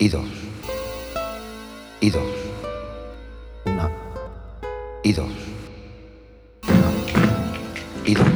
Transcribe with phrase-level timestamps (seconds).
[0.00, 0.24] y dos.
[2.00, 2.22] Y dos.
[3.66, 3.90] Una.
[5.04, 5.30] Y dos.
[6.66, 6.92] Una.
[8.06, 8.26] Y dos.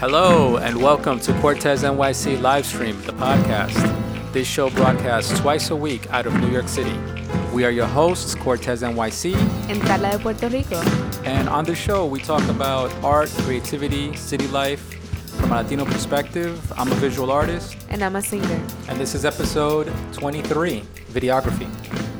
[0.00, 3.76] Hello and welcome to Cortez NYC Livestream, the podcast.
[4.32, 6.98] This show broadcasts twice a week out of New York City.
[7.52, 9.34] We are your hosts, Cortez NYC,
[9.68, 10.80] Entrala de Puerto Rico.
[11.24, 14.95] and on the show we talk about art, creativity, city life
[15.46, 16.72] from a Latino perspective.
[16.76, 18.60] I'm a visual artist, And I'm a singer.
[18.88, 21.68] and this is episode 23, videography.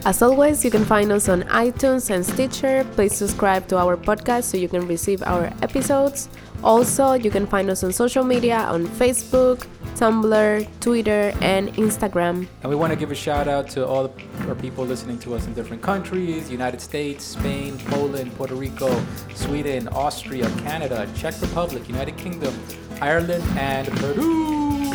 [0.05, 2.85] As always, you can find us on iTunes and Stitcher.
[2.93, 6.29] Please subscribe to our podcast so you can receive our episodes.
[6.63, 9.67] Also, you can find us on social media on Facebook,
[9.97, 12.47] Tumblr, Twitter, and Instagram.
[12.63, 14.15] And we want to give a shout out to all
[14.49, 18.89] our people listening to us in different countries United States, Spain, Poland, Puerto Rico,
[19.35, 22.55] Sweden, Austria, Canada, Czech Republic, United Kingdom,
[23.03, 24.93] Ireland, and Peru.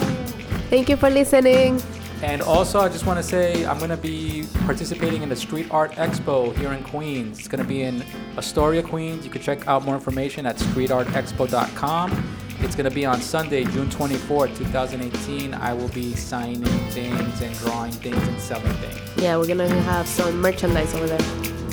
[0.70, 1.82] Thank you for listening.
[2.24, 5.68] And also, I just want to say I'm going to be participating in the Street
[5.72, 7.40] Art Expo here in Queens.
[7.40, 8.04] It's going to be in
[8.38, 9.26] Astoria, Queens.
[9.26, 12.38] You can check out more information at streetartexpo.com.
[12.60, 15.56] It's going to be on Sunday, June 24, 2018.
[15.56, 19.00] I will be signing things and drawing things and selling things.
[19.18, 21.22] Yeah, we're gonna have some merchandise over there.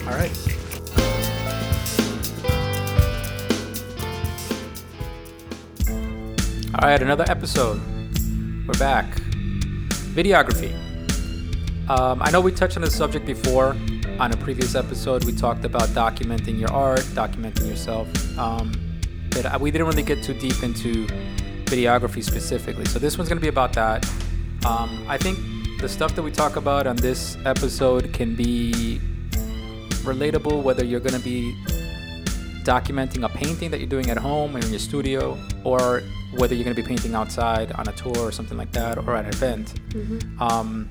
[0.06, 0.57] All right.
[6.80, 7.80] All right, another episode.
[8.64, 9.04] We're back.
[10.14, 10.72] Videography.
[11.90, 13.76] Um, I know we touched on this subject before.
[14.20, 18.06] On a previous episode, we talked about documenting your art, documenting yourself.
[18.38, 18.70] Um,
[19.30, 21.08] but we didn't really get too deep into
[21.64, 22.84] videography specifically.
[22.84, 24.08] So this one's going to be about that.
[24.64, 29.00] Um, I think the stuff that we talk about on this episode can be
[30.04, 31.56] relatable whether you're going to be
[32.62, 36.64] documenting a painting that you're doing at home or in your studio or whether you're
[36.64, 39.30] going to be painting outside on a tour or something like that or at an
[39.32, 39.80] event.
[40.40, 40.90] Um,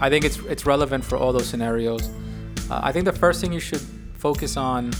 [0.00, 2.10] i think it's it's relevant for all those scenarios.
[2.70, 4.92] Uh, i think the first thing you should focus on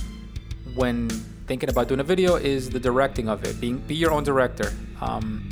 [0.75, 1.09] when
[1.47, 3.61] thinking about doing a video is the directing of it.
[3.61, 4.73] Being be your own director.
[5.01, 5.49] Um,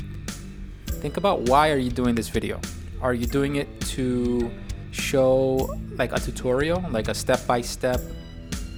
[1.02, 2.60] think about why are you doing this video?
[3.02, 4.50] Are you doing it to
[4.92, 8.00] show like a tutorial like a step-by-step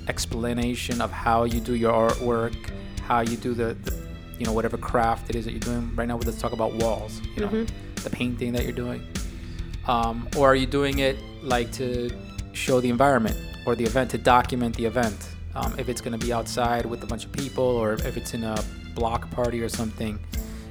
[0.09, 2.55] explanation of how you do your artwork
[3.03, 4.12] how you do the, the
[4.43, 5.95] you know whatever craft it is that you're doing.
[5.95, 7.65] Right now let's talk about walls you know
[8.03, 9.07] the painting that you're doing.
[9.87, 12.11] Um, or are you doing it like to
[12.51, 13.37] show the environment
[13.67, 15.29] or the event to document the event?
[15.55, 18.35] Um, if it's going to be outside with a bunch of people or if it's
[18.35, 18.57] in a
[18.95, 20.19] block party or something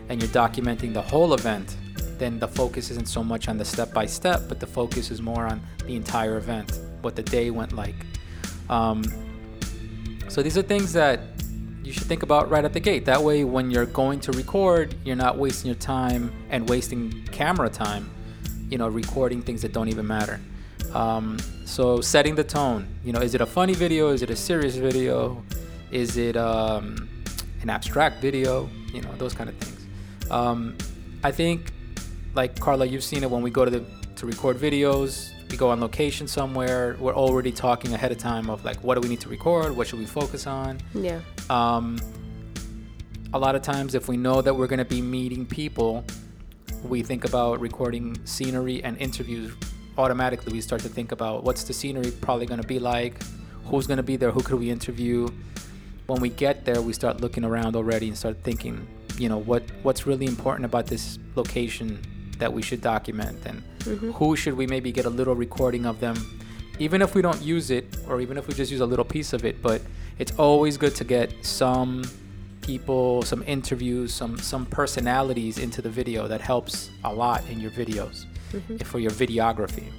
[0.10, 1.78] and you're documenting the whole event
[2.18, 5.22] then the focus isn't so much on the step by step but the focus is
[5.22, 7.96] more on the entire event what the day went like.
[8.70, 9.04] Um,
[10.28, 11.31] so these are things that
[11.92, 13.04] you should think about right at the gate.
[13.04, 17.70] That way, when you're going to record, you're not wasting your time and wasting camera
[17.70, 18.10] time,
[18.70, 20.40] you know, recording things that don't even matter.
[20.94, 22.88] Um, so setting the tone.
[23.04, 24.08] You know, is it a funny video?
[24.08, 25.44] Is it a serious video?
[25.92, 27.10] Is it um,
[27.62, 28.70] an abstract video?
[28.94, 29.86] You know, those kind of things.
[30.32, 30.78] Um,
[31.26, 31.74] I think,
[32.36, 33.84] like Carla, you've seen it when we go to the
[34.16, 35.34] to record videos.
[35.52, 36.96] We go on location somewhere.
[37.00, 39.76] We're already talking ahead of time of like, what do we need to record?
[39.76, 40.80] What should we focus on?
[40.94, 41.20] Yeah.
[41.50, 42.00] um,
[43.34, 46.04] a lot of times if we know that we're going to be meeting people
[46.84, 49.54] we think about recording scenery and interviews
[49.98, 53.22] automatically we start to think about what's the scenery probably going to be like
[53.66, 55.30] who's going to be there who could we interview
[56.08, 58.86] when we get there we start looking around already and start thinking
[59.18, 62.02] you know what what's really important about this location
[62.38, 66.40] that we should document and who should we maybe get a little recording of them?
[66.80, 69.34] Even if we don't use it or even if we just use a little piece
[69.34, 69.82] of it but
[70.20, 72.04] it's always good to get some
[72.62, 77.72] people some interviews some some personalities into the video that helps a lot in your
[77.72, 78.26] videos
[78.84, 79.92] for your videography.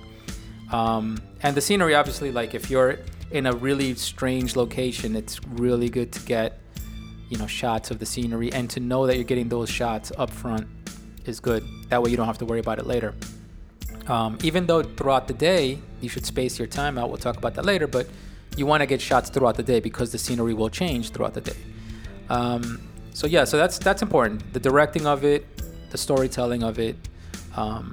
[0.73, 2.99] Um, and the scenery obviously like if you're
[3.31, 6.61] in a really strange location it's really good to get
[7.29, 10.31] you know shots of the scenery and to know that you're getting those shots up
[10.31, 10.67] front
[11.25, 11.65] is good.
[11.89, 13.15] That way you don't have to worry about it later
[14.09, 17.09] um, even though throughout the day you should space your time out.
[17.09, 18.09] We'll talk about that later but
[18.57, 21.41] you want to get shots throughout the day because the scenery will change throughout the
[21.41, 21.57] day.
[22.29, 24.53] Um, so yeah so that's that's important.
[24.53, 25.47] The directing of it
[25.91, 26.97] the storytelling of it
[27.57, 27.93] um,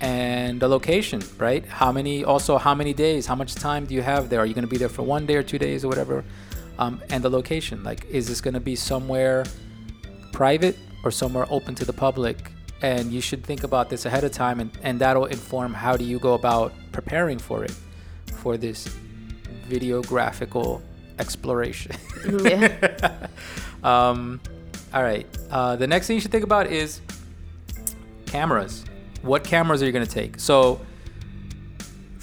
[0.00, 1.64] and the location right?
[1.66, 4.40] How many also how many days how much time do you have there?
[4.40, 6.24] Are you going to be there for one day or two days or whatever?
[6.78, 9.44] Um, and the location like is this going to be somewhere
[10.32, 12.50] private or somewhere open to the public
[12.84, 16.04] and you should think about this ahead of time and, and that'll inform how do
[16.04, 17.74] you go about preparing for it
[18.42, 18.94] for this
[19.68, 20.82] videographical
[21.18, 21.92] exploration
[22.44, 23.28] Yeah.
[23.82, 24.40] um,
[24.92, 27.00] all right uh, the next thing you should think about is
[28.26, 28.84] cameras
[29.22, 30.80] what cameras are you going to take so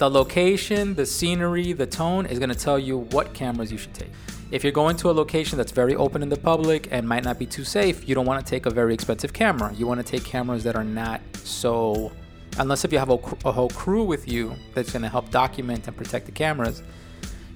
[0.02, 3.94] the location, the scenery, the tone is going to tell you what cameras you should
[3.94, 4.10] take.
[4.52, 7.38] If you're going to a location that's very open in the public and might not
[7.38, 9.72] be too safe, you don't want to take a very expensive camera.
[9.72, 12.12] You want to take cameras that are not so,
[12.58, 15.88] unless if you have a, a whole crew with you that's going to help document
[15.88, 16.82] and protect the cameras,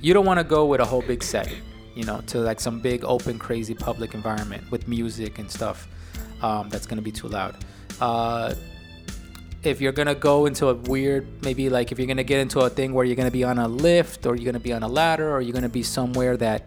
[0.00, 1.54] you don't want to go with a whole big set,
[1.94, 5.88] you know, to like some big open, crazy public environment with music and stuff
[6.40, 7.62] um, that's going to be too loud.
[8.00, 8.54] Uh,
[9.64, 12.70] if you're gonna go into a weird maybe like if you're gonna get into a
[12.70, 15.34] thing where you're gonna be on a lift or you're gonna be on a ladder
[15.34, 16.62] or you're gonna be somewhere that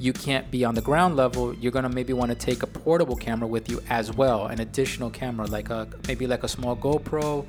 [0.00, 3.16] you can't be on the ground level you're gonna maybe want to take a portable
[3.16, 7.46] camera with you as well an additional camera like a maybe like a small gopro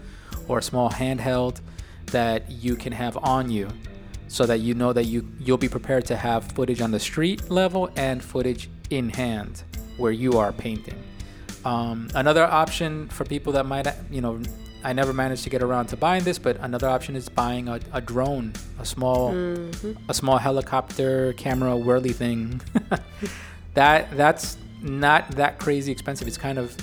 [0.47, 1.61] or a small handheld
[2.07, 3.67] that you can have on you
[4.27, 7.49] so that you know that you you'll be prepared to have footage on the street
[7.49, 9.63] level and footage in hand
[9.97, 11.01] where you are painting.
[11.65, 14.41] Um, another option for people that might you know
[14.83, 17.79] I never managed to get around to buying this, but another option is buying a,
[17.93, 19.31] a drone, a small
[20.09, 22.61] a small helicopter camera whirly thing.
[23.73, 26.27] that that's not that crazy expensive.
[26.27, 26.75] It's kind of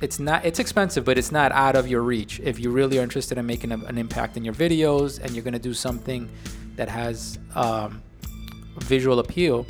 [0.00, 2.40] it's not it's expensive, but it's not out of your reach.
[2.40, 5.44] If you really are interested in making a, an impact in your videos and you're
[5.44, 6.28] gonna do something
[6.76, 8.02] that has um,
[8.78, 9.66] visual appeal,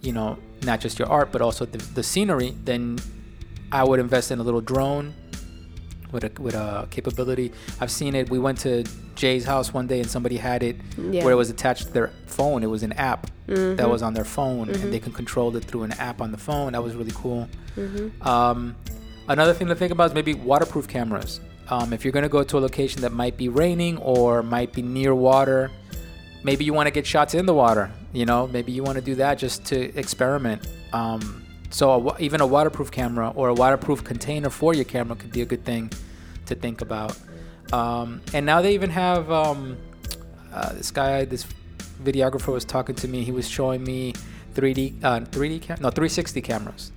[0.00, 2.98] you know, not just your art but also the, the scenery, then
[3.70, 5.14] I would invest in a little drone
[6.12, 7.52] with a with a capability.
[7.80, 8.30] I've seen it.
[8.30, 8.84] We went to
[9.14, 11.24] Jay's house one day and somebody had it Yeah.
[11.24, 12.62] where it was attached to their phone.
[12.62, 13.76] It was an app Mm-hmm.
[13.76, 16.36] that was on their phone and they can control it through an app on the
[16.36, 16.72] phone.
[16.74, 17.48] That was really cool.
[17.78, 18.28] Mm-hmm.
[18.28, 18.76] Um,
[19.26, 21.40] another thing to think about is maybe waterproof cameras.
[21.70, 24.82] Um, if you're gonna go to a location that might be raining or might be
[24.82, 25.70] near water,
[26.44, 27.90] maybe you want to get shots in the water.
[28.12, 30.68] You know, maybe you want to do that just to experiment.
[30.92, 35.32] Um, so a, even a waterproof camera or a waterproof container for your camera could
[35.32, 35.90] be a good thing
[36.46, 37.16] to think about.
[37.72, 39.76] Um, and now they even have um,
[40.52, 41.46] uh, this guy, this
[42.02, 43.24] videographer was talking to me.
[43.24, 44.14] He was showing me
[44.54, 46.92] 3D, uh, 3D, cam- no, 360 cameras,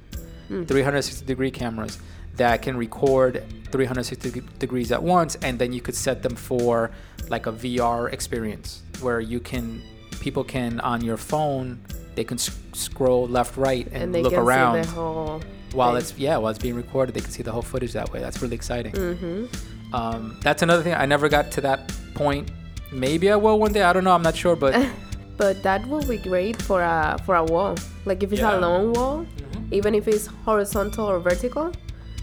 [0.48, 2.00] 360 degree cameras
[2.36, 6.92] that can record 360 degrees at once, and then you could set them for
[7.30, 9.82] like a VR experience where you can,
[10.20, 11.80] people can on your phone,
[12.22, 15.42] they can s- scroll left, right, and, and they look around see the whole
[15.74, 16.02] while thing.
[16.02, 17.12] it's yeah while it's being recorded.
[17.16, 18.20] They can see the whole footage that way.
[18.26, 18.94] That's really exciting.
[18.94, 19.96] Mm-hmm.
[20.00, 20.94] Um, that's another thing.
[20.94, 21.80] I never got to that
[22.14, 22.46] point.
[22.92, 23.82] Maybe I will one day.
[23.90, 24.14] I don't know.
[24.20, 24.74] I'm not sure, but
[25.42, 27.74] But that will be great for a for a wall.
[28.10, 28.58] Like if it's Yeah.
[28.58, 29.26] a long wall,
[29.78, 31.68] even if it's horizontal or vertical,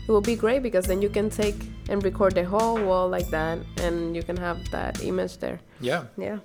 [0.07, 1.59] it will be great because then you can take
[1.91, 5.59] and record the whole wall like that, and you can have that image there.
[5.91, 6.03] yeah.
[6.27, 6.39] Yeah.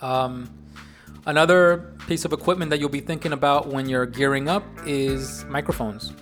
[0.00, 0.48] Um,
[1.26, 6.12] another piece of equipment that you'll be thinking about when you're gearing up is microphones.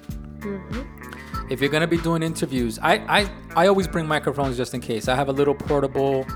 [1.50, 5.08] If you're gonna be doing interviews, I, I I always bring microphones just in case.
[5.08, 6.26] I have a little portable,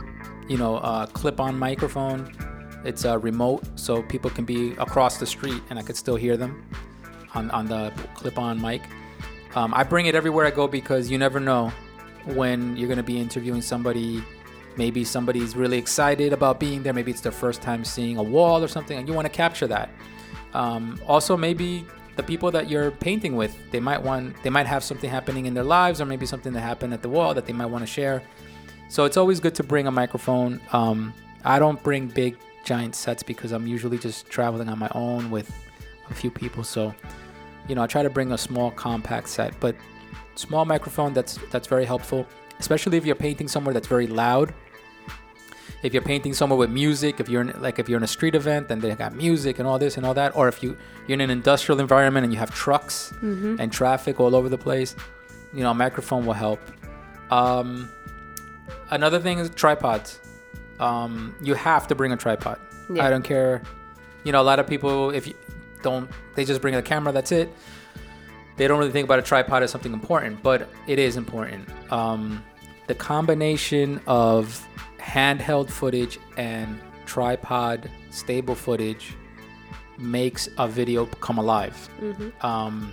[0.48, 2.32] you know, uh, clip-on microphone.
[2.84, 6.36] It's a remote, so people can be across the street and I could still hear
[6.36, 6.68] them
[7.34, 8.82] on on the clip-on mic.
[9.54, 11.72] Um, I bring it everywhere I go because you never know
[12.24, 14.22] when you're gonna be interviewing somebody.
[14.76, 16.92] Maybe somebody's really excited about being there.
[16.92, 19.66] Maybe it's their first time seeing a wall or something, and you want to capture
[19.68, 19.90] that.
[20.52, 21.86] Um, also, maybe
[22.16, 25.54] the people that you're painting with, they might want, they might have something happening in
[25.54, 27.86] their lives, or maybe something that happened at the wall that they might want to
[27.86, 28.22] share.
[28.88, 30.60] So it's always good to bring a microphone.
[30.72, 35.30] Um, I don't bring big, giant sets because I'm usually just traveling on my own
[35.30, 35.52] with
[36.10, 36.64] a few people.
[36.64, 36.94] So,
[37.68, 39.76] you know, I try to bring a small, compact set, but
[40.34, 42.26] small microphone that's that's very helpful,
[42.58, 44.54] especially if you're painting somewhere that's very loud
[45.84, 48.34] if you're painting somewhere with music, if you're in, like if you're in a street
[48.34, 51.14] event and they got music and all this and all that, or if you you're
[51.14, 53.12] in an industrial environment and you have trucks
[53.60, 54.96] and traffic all over the place,
[55.52, 56.58] you know, a microphone will help.
[57.30, 57.90] Um,
[58.90, 60.20] another thing is tripods.
[60.80, 62.58] Um, you have to bring a tripod.
[62.90, 63.04] Yeah.
[63.04, 63.62] I don't care.
[64.24, 65.34] You know, a lot of people if you
[65.82, 67.12] don't, they just bring a camera.
[67.12, 67.52] That's it.
[68.56, 71.68] They don't really think about a tripod as something important, but it is important.
[71.92, 72.44] Um,
[72.86, 74.66] the combination of
[74.98, 79.14] handheld footage and tripod stable footage
[79.98, 81.88] makes a video come alive.
[82.42, 82.92] Um,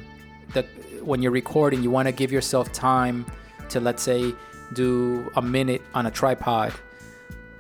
[0.53, 0.63] the,
[1.03, 3.25] when you're recording, you want to give yourself time
[3.69, 4.33] to, let's say,
[4.73, 6.73] do a minute on a tripod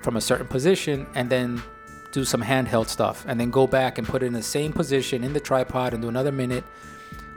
[0.01, 1.61] from a certain position and then
[2.11, 5.23] do some handheld stuff and then go back and put it in the same position
[5.23, 6.63] in the tripod and do another minute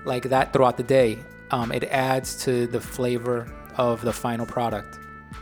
[0.04, 1.18] like that throughout the day.
[1.50, 3.46] Um, it adds to the flavor
[3.76, 4.98] of the final product.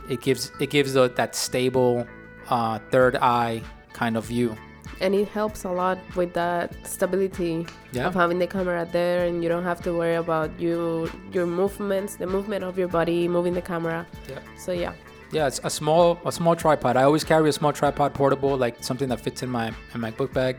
[0.09, 2.07] It gives it gives the, that stable
[2.49, 3.61] uh, third eye
[3.93, 4.55] kind of view.
[5.01, 8.07] and it helps a lot with that stability Yeah.
[8.07, 12.15] of having the camera there and you don't have to worry about you your movements
[12.23, 14.39] the movement of your body moving the camera Yeah.
[14.65, 14.93] so yeah
[15.37, 16.93] Yeah, it's a small a small tripod.
[16.95, 20.11] I always carry a small tripod portable, like something that fits in my in my
[20.19, 20.55] book bag.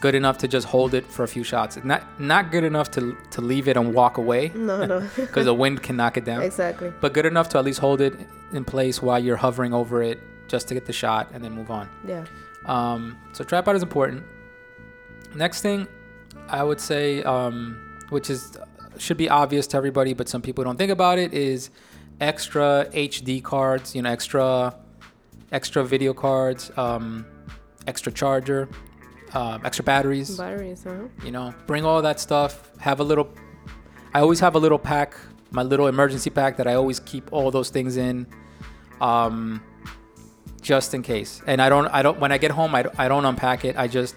[0.00, 1.78] Good enough to just hold it for a few shots.
[1.84, 5.00] Not not good enough to to leave it and walk away No, no.
[5.16, 6.40] because the wind can knock it down.
[6.42, 6.92] exactly.
[7.00, 8.14] But good enough to at least hold it
[8.52, 11.70] in place while you're hovering over it, just to get the shot and then move
[11.70, 11.88] on.
[12.06, 12.24] Yeah.
[12.66, 14.22] Um, so tripod is important.
[15.34, 15.86] Next thing,
[16.48, 18.56] I would say, um, which is
[18.98, 21.70] should be obvious to everybody, but some people don't think about it, is
[22.20, 23.94] extra SD cards.
[23.94, 24.74] You know, extra
[25.52, 27.26] extra video cards, um,
[27.86, 28.68] extra charger,
[29.34, 30.36] um, extra batteries.
[30.36, 31.08] Batteries, huh?
[31.24, 32.70] You know, bring all that stuff.
[32.78, 33.28] Have a little.
[34.14, 35.14] I always have a little pack,
[35.50, 38.26] my little emergency pack that I always keep all those things in,
[39.00, 39.62] um,
[40.60, 41.42] just in case.
[41.46, 42.18] And I don't, I don't.
[42.18, 43.76] When I get home, I, don't- I don't unpack it.
[43.78, 44.16] I just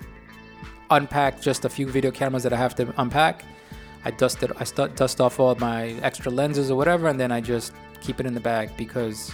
[0.89, 3.43] unpack just a few video cameras that I have to unpack.
[4.05, 4.51] I dust it.
[4.59, 8.19] I stu- dust off all my extra lenses or whatever, and then I just keep
[8.19, 9.31] it in the bag because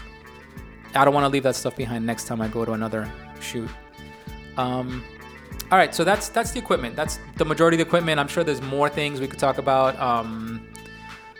[0.94, 3.70] I don't want to leave that stuff behind next time I go to another shoot.
[4.58, 5.04] Um,
[5.72, 6.96] all right, so that's that's the equipment.
[6.96, 8.20] That's the majority of the equipment.
[8.20, 10.00] I'm sure there's more things we could talk about.
[10.00, 10.68] Um,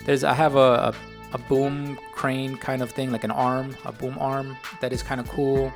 [0.06, 0.96] there's I have a, a
[1.34, 5.20] a boom crane kind of thing, like an arm, a boom arm that is kind
[5.20, 5.72] of cool.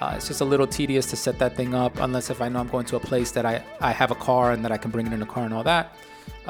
[0.00, 2.60] Uh, it's just a little tedious to set that thing up, unless if I know
[2.60, 4.90] I'm going to a place that I I have a car and that I can
[4.90, 5.94] bring it in the car and all that.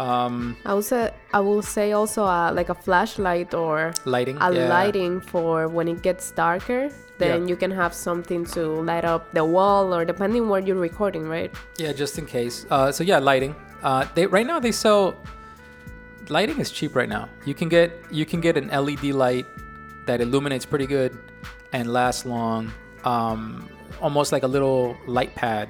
[0.00, 4.48] Um, I will say I will say also uh, like a flashlight or lighting, a
[4.52, 4.68] yeah.
[4.68, 6.88] lighting for when it gets darker.
[7.18, 7.48] Then Yeah.
[7.52, 11.52] you can have something to light up the wall or depending where you're recording, right?
[11.76, 12.64] Yeah, just in case.
[12.70, 13.54] Uh, so yeah, lighting.
[13.82, 15.20] Uh, they right now they sell
[16.28, 17.28] lighting is cheap right now.
[17.44, 19.44] You can get you can get an LED light
[20.06, 21.12] that illuminates pretty good
[21.72, 22.72] and lasts long.
[23.04, 23.68] Um,
[24.00, 25.68] almost like a little light pad,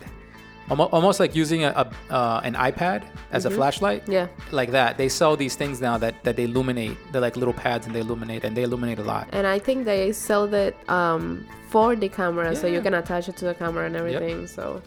[0.71, 4.09] almost, almost like using a, a uh, an iPad as a flashlight.
[4.09, 4.29] Yeah.
[4.53, 4.97] Like that.
[4.97, 6.97] They sell these things now that that they illuminate.
[7.13, 9.29] They're like little pads and they illuminate and they illuminate a lot.
[9.33, 13.37] And I think they sell that um, for the camera, so you can attach it
[13.39, 14.47] to the camera and everything.
[14.47, 14.81] So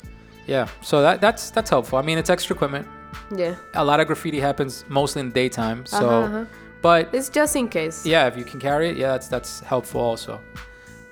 [0.47, 0.67] Yeah.
[0.81, 1.99] So that that's that's helpful.
[1.99, 2.87] I mean, it's extra equipment.
[3.35, 5.85] yeah, A lot of graffiti happens mostly in the daytime.
[5.85, 6.45] So, Uh-huh, uh-huh.
[6.81, 7.97] but it's just in case.
[8.13, 10.33] yeah if you can carry it yeah that's that's helpful also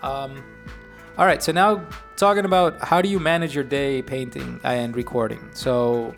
[0.02, 0.32] um,
[1.18, 1.72] all right so now
[2.22, 6.14] talking about how do you manage your day painting and recording so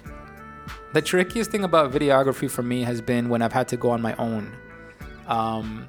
[0.91, 4.01] the trickiest thing about videography for me has been when i've had to go on
[4.01, 4.53] my own
[5.27, 5.87] um,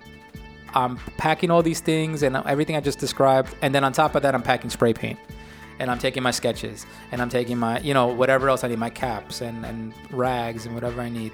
[0.72, 4.22] i'm packing all these things and everything i just described and then on top of
[4.22, 5.18] that i'm packing spray paint
[5.80, 8.78] and i'm taking my sketches and i'm taking my you know whatever else i need
[8.78, 11.32] my caps and, and rags and whatever i need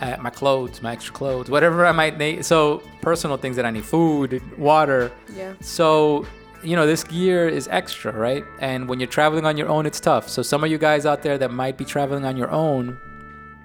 [0.00, 2.44] uh, my clothes, my extra clothes, whatever I might need.
[2.44, 5.10] So personal things that I need, food, water.
[5.34, 5.54] Yeah.
[5.60, 6.24] So
[6.62, 8.44] you know this gear is extra, right?
[8.60, 10.28] And when you're traveling on your own, it's tough.
[10.28, 12.98] So some of you guys out there that might be traveling on your own,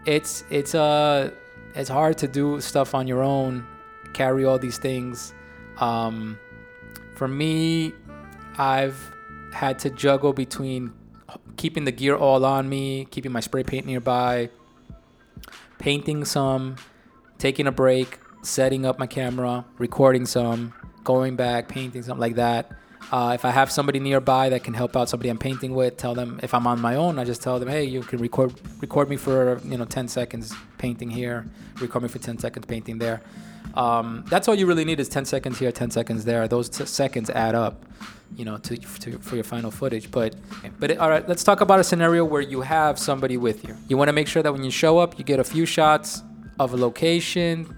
[0.06, 1.32] it's it's uh
[1.76, 3.66] it's hard to do stuff on your own,
[4.14, 5.34] carry all these things.
[5.78, 6.38] Um,
[7.16, 7.94] for me,
[8.58, 9.12] I've
[9.52, 10.94] had to juggle between
[11.58, 14.50] keeping the gear all on me, keeping my spray paint nearby,
[15.80, 16.76] painting some,
[17.38, 20.74] taking a break, setting up my camera, recording some,
[21.04, 22.72] going back, painting something like that.
[23.12, 26.16] Uh, if I have somebody nearby that can help out somebody I'm painting with, tell
[26.16, 29.10] them if I'm on my own, I just tell them, hey, you can record record
[29.10, 31.46] me for you know 10 seconds painting here,
[31.80, 33.22] record me for 10 seconds painting there.
[33.76, 36.48] Um, that's all you really need is 10 seconds here, 10 seconds there.
[36.48, 37.86] Those t- seconds add up,
[38.36, 40.12] you know, to, to for your final footage.
[40.12, 40.36] But
[40.80, 43.76] but it, all right, let's talk about a scenario where you have somebody with you.
[43.88, 46.24] You want to make sure that when you show up, you get a few shots
[46.60, 47.78] of a location.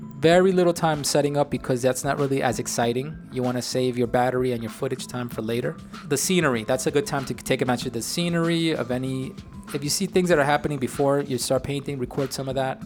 [0.00, 3.16] Very little time setting up because that's not really as exciting.
[3.32, 5.76] You want to save your battery and your footage time for later.
[6.06, 9.32] The scenery, that's a good time to take advantage of the scenery of any.
[9.72, 12.82] If you see things that are happening before you start painting, record some of that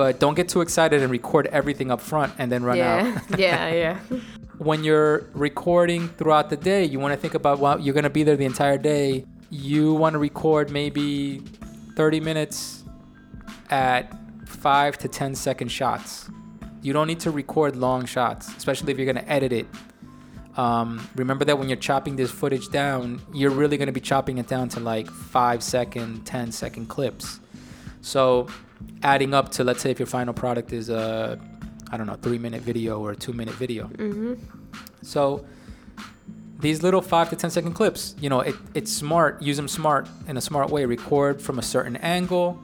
[0.00, 3.20] but don't get too excited and record everything up front and then run yeah.
[3.30, 3.38] out.
[3.38, 3.70] yeah.
[3.70, 3.98] Yeah.
[4.56, 8.10] when you're recording throughout the day, you want to think about well, you're going to
[8.10, 9.26] be there the entire day.
[9.50, 11.40] You want to record maybe
[11.96, 12.84] 30 minutes
[13.68, 14.19] at
[14.50, 16.30] 5 to 10 second shots.
[16.82, 19.66] You don't need to record long shots, especially if you're going to edit it.
[20.56, 24.38] Um, remember that when you're chopping this footage down, you're really going to be chopping
[24.38, 27.40] it down to like 5 second, 10 second clips.
[28.02, 28.48] So
[29.02, 31.38] adding up to let's say if your final product is a
[31.92, 33.88] I don't know, three minute video or a two minute video.
[33.88, 34.34] Mm-hmm.
[35.02, 35.44] So
[36.60, 39.42] these little five to ten second clips, you know, it, it's smart.
[39.42, 40.84] Use them smart in a smart way.
[40.84, 42.58] Record from a certain angle.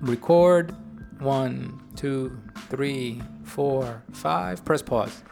[0.00, 0.74] Record
[1.20, 4.64] one, two, three, four, five.
[4.64, 5.22] Press pause.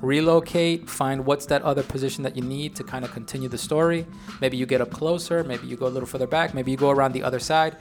[0.00, 0.88] Relocate.
[0.88, 4.06] Find what's that other position that you need to kind of continue the story.
[4.40, 5.44] Maybe you get up closer.
[5.44, 6.54] Maybe you go a little further back.
[6.54, 7.76] Maybe you go around the other side.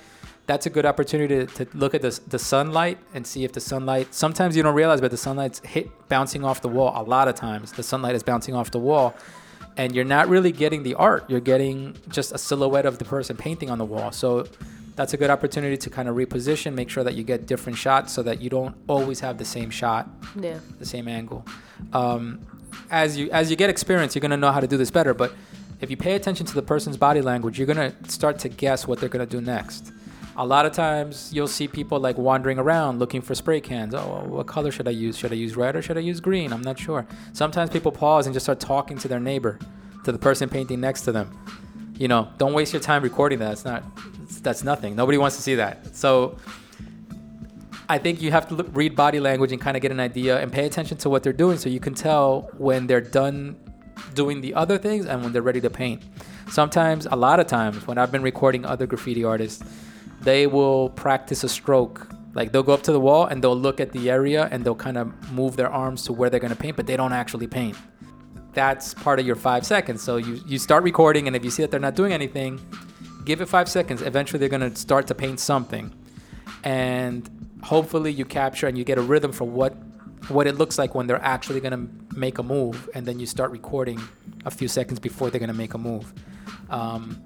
[0.50, 3.60] that's a good opportunity to, to look at the, the sunlight and see if the
[3.60, 7.28] sunlight sometimes you don't realize but the sunlight's hit bouncing off the wall a lot
[7.28, 9.14] of times the sunlight is bouncing off the wall
[9.78, 13.38] and you're not really getting the art you're getting just a silhouette of the person
[13.38, 14.44] painting on the wall so
[15.00, 18.12] that's a good opportunity to kind of reposition make sure that you get different shots
[18.12, 20.58] so that you don't always have the same shot Yeah.
[20.78, 21.46] the same angle.
[21.94, 22.40] Um,
[22.92, 25.14] as you as you get experience, you're gonna know how to do this better.
[25.14, 25.32] But
[25.80, 29.00] if you pay attention to the person's body language, you're gonna start to guess what
[29.00, 29.94] they're gonna do next.
[30.36, 33.94] A lot of times, you'll see people like wandering around looking for spray cans.
[33.96, 35.16] Oh, what color should I use?
[35.18, 36.52] Should I use red or should I use green?
[36.52, 37.08] I'm not sure.
[37.32, 39.60] Sometimes people pause and just start talking to their neighbor,
[40.04, 41.28] to the person painting next to them.
[41.98, 43.52] You know, don't waste your time recording that.
[43.54, 43.84] It's not.
[44.42, 44.96] That's nothing.
[44.96, 45.96] Nobody wants to see that.
[45.96, 46.38] So
[47.90, 50.40] I think you have to look, read body language and kind of get an idea
[50.40, 53.58] and pay attention to what they're doing so you can tell when they're done
[54.14, 56.04] doing the other things and when they're ready to paint.
[56.50, 59.64] Sometimes, a lot of times, when I've been recording other graffiti artists,
[60.22, 62.08] they will practice a stroke.
[62.34, 64.76] Like they'll go up to the wall and they'll look at the area and they'll
[64.76, 67.48] kind of move their arms to where they're going to paint, but they don't actually
[67.48, 67.76] paint.
[68.54, 70.02] That's part of your five seconds.
[70.02, 72.60] So you, you start recording, and if you see that they're not doing anything,
[73.30, 74.02] give it five seconds.
[74.02, 75.94] Eventually, they're going to start to paint something.
[76.64, 77.30] And
[77.62, 79.76] hopefully you capture and you get a rhythm for what
[80.28, 83.26] what it looks like when they're actually going to make a move and then you
[83.26, 84.00] start recording
[84.46, 86.14] a few seconds before they're going to make a move
[86.70, 87.24] um,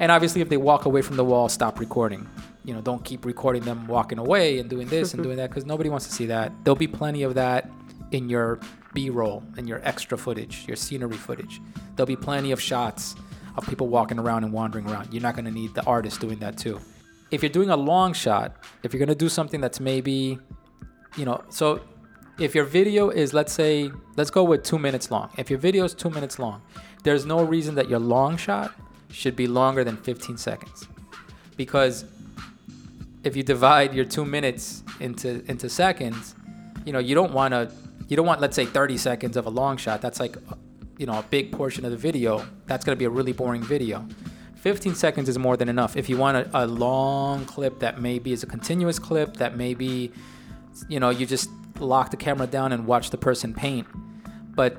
[0.00, 2.28] and obviously if they walk away from the wall stop recording
[2.64, 5.64] you know don't keep recording them walking away and doing this and doing that because
[5.64, 7.70] nobody wants to see that there'll be plenty of that
[8.10, 8.58] in your
[8.94, 11.60] b-roll in your extra footage your scenery footage
[11.94, 13.14] there'll be plenty of shots
[13.56, 16.38] of people walking around and wandering around you're not going to need the artist doing
[16.38, 16.80] that too
[17.34, 20.38] if you're doing a long shot, if you're gonna do something that's maybe,
[21.16, 21.80] you know, so
[22.38, 25.30] if your video is, let's say, let's go with two minutes long.
[25.36, 26.62] If your video is two minutes long,
[27.02, 28.72] there's no reason that your long shot
[29.10, 30.88] should be longer than 15 seconds.
[31.56, 32.04] Because
[33.22, 36.34] if you divide your two minutes into into seconds,
[36.84, 37.72] you know, you don't want to,
[38.08, 40.00] you don't want, let's say, 30 seconds of a long shot.
[40.02, 40.36] That's like,
[40.98, 42.46] you know, a big portion of the video.
[42.66, 44.06] That's gonna be a really boring video.
[44.64, 45.94] 15 seconds is more than enough.
[45.94, 50.10] If you want a, a long clip that maybe is a continuous clip, that maybe,
[50.88, 53.86] you know, you just lock the camera down and watch the person paint.
[54.54, 54.78] But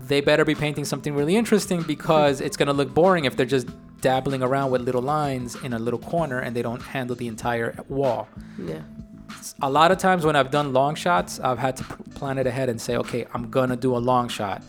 [0.00, 3.46] they better be painting something really interesting because it's going to look boring if they're
[3.46, 3.68] just
[4.00, 7.78] dabbling around with little lines in a little corner and they don't handle the entire
[7.88, 8.28] wall.
[8.58, 8.82] Yeah.
[9.62, 12.68] A lot of times when I've done long shots, I've had to plan it ahead
[12.68, 14.62] and say, okay, I'm going to do a long shot.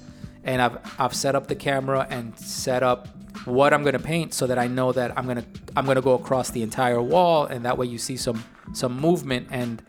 [0.48, 3.08] And I've, I've set up the camera and set up
[3.46, 6.50] what I'm gonna paint so that I know that I'm gonna I'm gonna go across
[6.50, 9.82] the entire wall and that way you see some some movement and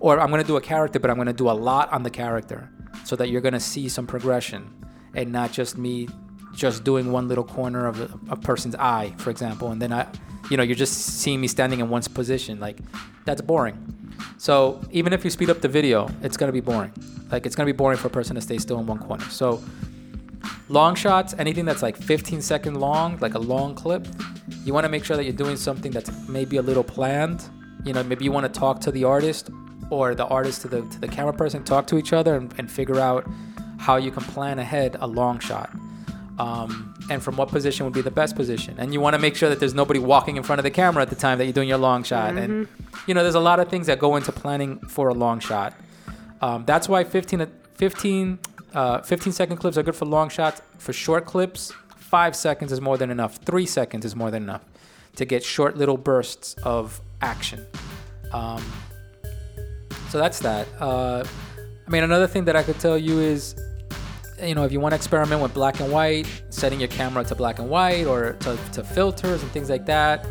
[0.00, 2.70] or I'm gonna do a character but I'm gonna do a lot on the character
[3.04, 4.72] so that you're gonna see some progression
[5.14, 6.08] and not just me
[6.52, 9.70] just doing one little corner of a, a person's eye for example.
[9.70, 10.06] And then I
[10.50, 12.58] you know you're just seeing me standing in one position.
[12.58, 12.78] Like
[13.24, 13.92] that's boring.
[14.38, 16.92] So even if you speed up the video it's gonna be boring.
[17.30, 19.24] Like it's gonna be boring for a person to stay still in one corner.
[19.24, 19.62] So
[20.68, 24.06] long shots, anything that's like 15 second long, like a long clip,
[24.64, 27.48] you want to make sure that you're doing something that's maybe a little planned.
[27.84, 29.50] You know, maybe you want to talk to the artist
[29.90, 32.70] or the artist to the to the camera person, talk to each other and, and
[32.70, 33.26] figure out
[33.78, 35.70] how you can plan ahead a long shot.
[36.38, 38.74] Um, and from what position would be the best position.
[38.78, 41.02] And you want to make sure that there's nobody walking in front of the camera
[41.02, 42.36] at the time that you're doing your long shot.
[42.36, 42.68] And
[43.06, 45.72] you know, there's a lot of things that go into planning for a long shot.
[46.42, 48.38] Um, that's why 15, 15
[48.76, 50.60] uh, 15 second clips are good for long shots.
[50.76, 53.36] For short clips, five seconds is more than enough.
[53.36, 54.62] Three seconds is more than enough
[55.16, 57.66] to get short little bursts of action.
[58.34, 58.62] Um,
[60.10, 60.68] so that's that.
[60.78, 61.24] Uh,
[61.86, 63.56] I mean, another thing that I could tell you is,
[64.42, 67.34] you know, if you want to experiment with black and white, setting your camera to
[67.34, 70.26] black and white or to, to filters and things like that,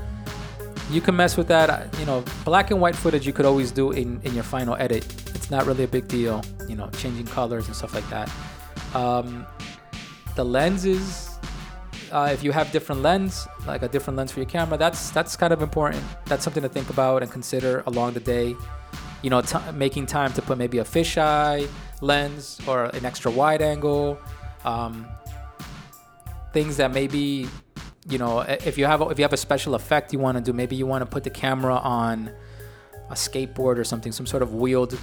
[0.92, 1.98] you can mess with that.
[1.98, 5.04] You know, black and white footage you could always do in, in your final edit.
[5.46, 8.32] It's not really a big deal, you know, changing colors and stuff like that.
[8.96, 9.46] Um,
[10.34, 11.38] the lenses,
[12.12, 15.38] uh, if you have different lens, like a different lens for your camera, that's that's
[15.38, 16.04] kind of important.
[16.26, 18.56] That's something to think about and consider along the day.
[19.22, 21.70] You know, t- making time to put maybe a fisheye
[22.02, 24.18] lens or an extra wide angle.
[24.64, 25.06] Um,
[26.54, 27.48] things that maybe
[28.10, 30.54] you know if you have if you have a special effect you want to do
[30.54, 32.32] maybe you want to put the camera on
[33.12, 34.98] a skateboard or something some sort of wheeled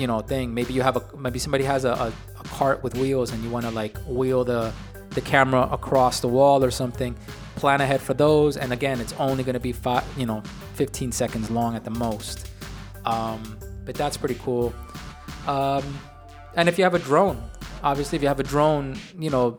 [0.00, 2.96] you know thing maybe you have a maybe somebody has a, a, a cart with
[2.96, 4.72] wheels and you want to like wheel the
[5.10, 7.14] the camera across the wall or something
[7.56, 10.42] plan ahead for those and again it's only going to be five you know
[10.74, 12.48] 15 seconds long at the most
[13.04, 14.72] um, but that's pretty cool
[15.46, 15.98] um,
[16.56, 17.42] and if you have a drone
[17.82, 19.58] obviously if you have a drone you know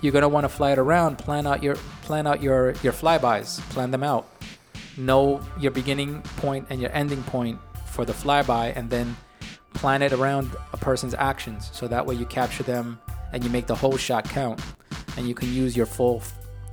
[0.00, 1.18] you're gonna want to fly it around.
[1.18, 3.60] Plan out your plan out your your flybys.
[3.70, 4.26] Plan them out.
[4.96, 9.16] know your beginning point and your ending point for the flyby, and then
[9.74, 11.70] plan it around a person's actions.
[11.72, 13.00] So that way you capture them
[13.32, 14.60] and you make the whole shot count,
[15.16, 16.22] and you can use your full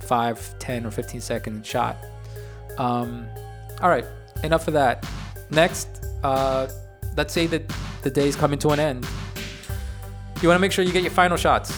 [0.00, 1.96] five, 10, or 15 second shot.
[2.78, 3.26] Um,
[3.80, 4.04] all right,
[4.42, 5.06] enough of that.
[5.50, 5.88] Next,
[6.24, 6.68] uh,
[7.16, 9.06] let's say that the day is coming to an end.
[10.40, 11.72] You want to make sure you get your final shots.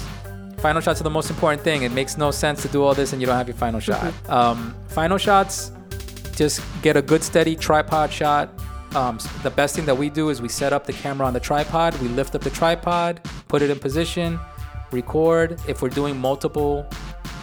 [0.59, 1.83] Final shots are the most important thing.
[1.83, 4.13] It makes no sense to do all this and you don't have your final shot.
[4.29, 5.73] Um, final shots,
[6.37, 8.51] just get a good steady tripod shot.
[8.95, 11.41] Um, the best thing that we do is we set up the camera on the
[11.41, 11.97] tripod.
[12.01, 14.39] We lift up the tripod, put it in position,
[14.91, 15.61] record.
[15.69, 16.87] If we're doing multiple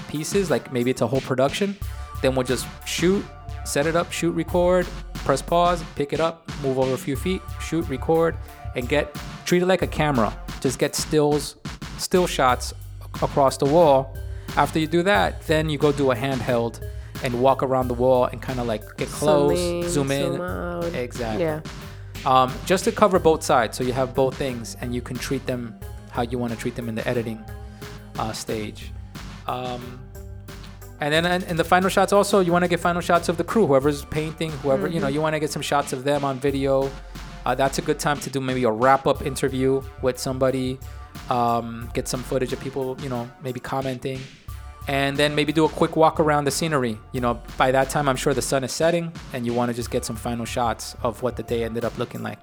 [0.09, 1.77] pieces, like maybe it's a whole production,
[2.21, 3.23] then we'll just shoot,
[3.63, 7.41] set it up, shoot, record, press pause, pick it up, move over a few feet,
[7.61, 8.35] shoot, record,
[8.75, 10.37] and get treat it like a camera.
[10.59, 11.55] Just get stills,
[11.97, 12.73] still shots
[13.21, 14.17] across the wall.
[14.57, 16.83] After you do that, then you go do a handheld
[17.23, 19.57] and walk around the wall and kind of like get close,
[19.89, 20.85] zoom in, zoom out.
[20.93, 21.43] exactly.
[21.43, 21.61] Yeah.
[22.25, 25.45] um, just to cover both sides so you have both things and you can treat
[25.45, 25.77] them
[26.11, 27.43] how you want to treat them in the editing
[28.17, 28.91] uh, stage.
[29.47, 29.99] Um,
[30.99, 33.43] and then in, the final shots also you want to get final shots of the
[33.43, 36.39] crew whoever's painting whoever you know you want to get some shots of them on
[36.39, 36.89] video.
[37.45, 40.77] Uh, that's a good time to do maybe a wrap-up interview with somebody
[41.29, 44.19] um, get some footage of people you know maybe commenting
[44.87, 46.97] and then maybe do a quick walk around the scenery.
[47.11, 49.75] You know, by that time, I'm sure the sun is setting, and you want to
[49.75, 52.39] just get some final shots of what the day ended up looking like.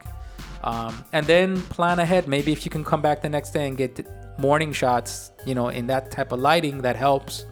[0.62, 2.26] Um, and then plan ahead.
[2.28, 4.06] Maybe if you can come back the next day and get
[4.38, 7.44] morning shots, you know, in that type of lighting, that helps.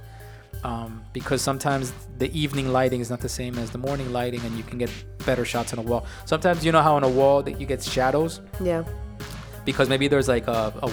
[0.64, 4.56] Um, because sometimes the evening lighting is not the same as the morning lighting, and
[4.56, 4.90] you can get
[5.26, 6.06] better shots on a wall.
[6.24, 8.84] Sometimes you know how on a wall that you get shadows Yeah.
[9.64, 10.90] because maybe there's like a, a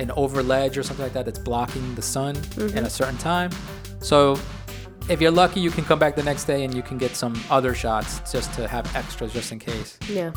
[0.00, 2.36] an over ledge or something like that that's blocking the sun
[2.74, 3.50] at a certain time.
[4.00, 4.38] So
[5.08, 7.34] if you're lucky, you can come back the next day and you can get some
[7.50, 9.98] other shots just to have extras just in case.
[10.08, 10.32] Yeah.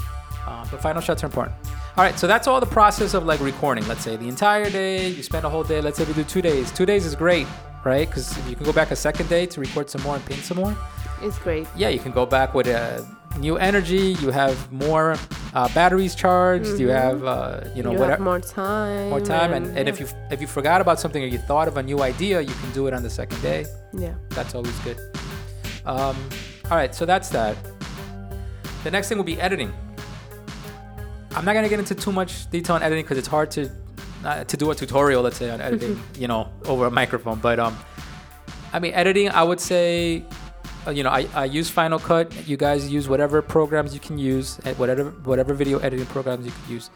[0.45, 1.55] Uh, but final shots are important.
[1.95, 3.87] All right, so that's all the process of like recording.
[3.87, 5.79] Let's say the entire day, you spend a whole day.
[5.79, 6.71] Let's say we do two days.
[6.71, 7.47] Two days is great,
[7.85, 8.07] right?
[8.07, 10.57] Because you can go back a second day to record some more and paint some
[10.57, 10.75] more
[11.21, 11.67] It's great.
[11.77, 14.15] yeah, you can go back with a new energy.
[14.21, 15.17] You have more
[15.53, 16.79] uh, batteries charged.
[16.79, 19.09] You have, uh, you know, you whatever have more time.
[19.09, 19.53] more time.
[19.53, 20.07] And, and if yeah.
[20.07, 22.71] you if you forgot about something or you thought of a new idea, you can
[22.71, 23.65] do it on the second day.
[23.93, 24.15] Yeah.
[24.29, 24.97] That's always good.
[25.85, 26.17] Um,
[26.71, 27.57] all right, so that's that.
[28.83, 29.73] The next thing will be editing.
[31.35, 33.69] I'm not gonna get into too much detail on editing because it's hard to
[34.23, 37.39] uh, to do a tutorial, let's say, on editing, you know, over a microphone.
[37.39, 37.77] But um,
[38.71, 40.23] I mean, editing, I would say,
[40.91, 42.47] you know, I, I use Final Cut.
[42.47, 46.51] You guys use whatever programs you can use, eh, whatever whatever video editing programs you
[46.51, 46.89] can use.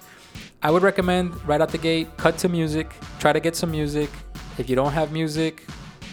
[0.62, 2.94] I would recommend right out the gate, cut to music.
[3.20, 4.10] Try to get some music.
[4.58, 5.66] If you don't have music,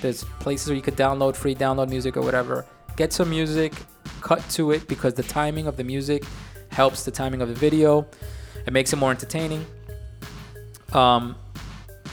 [0.03, 2.67] there's places where you could download free download music or whatever.
[2.97, 3.73] Get some music,
[4.21, 6.25] cut to it because the timing of the music
[6.71, 8.07] helps the timing of the video.
[8.67, 9.65] It makes it more entertaining.
[10.93, 11.37] Um,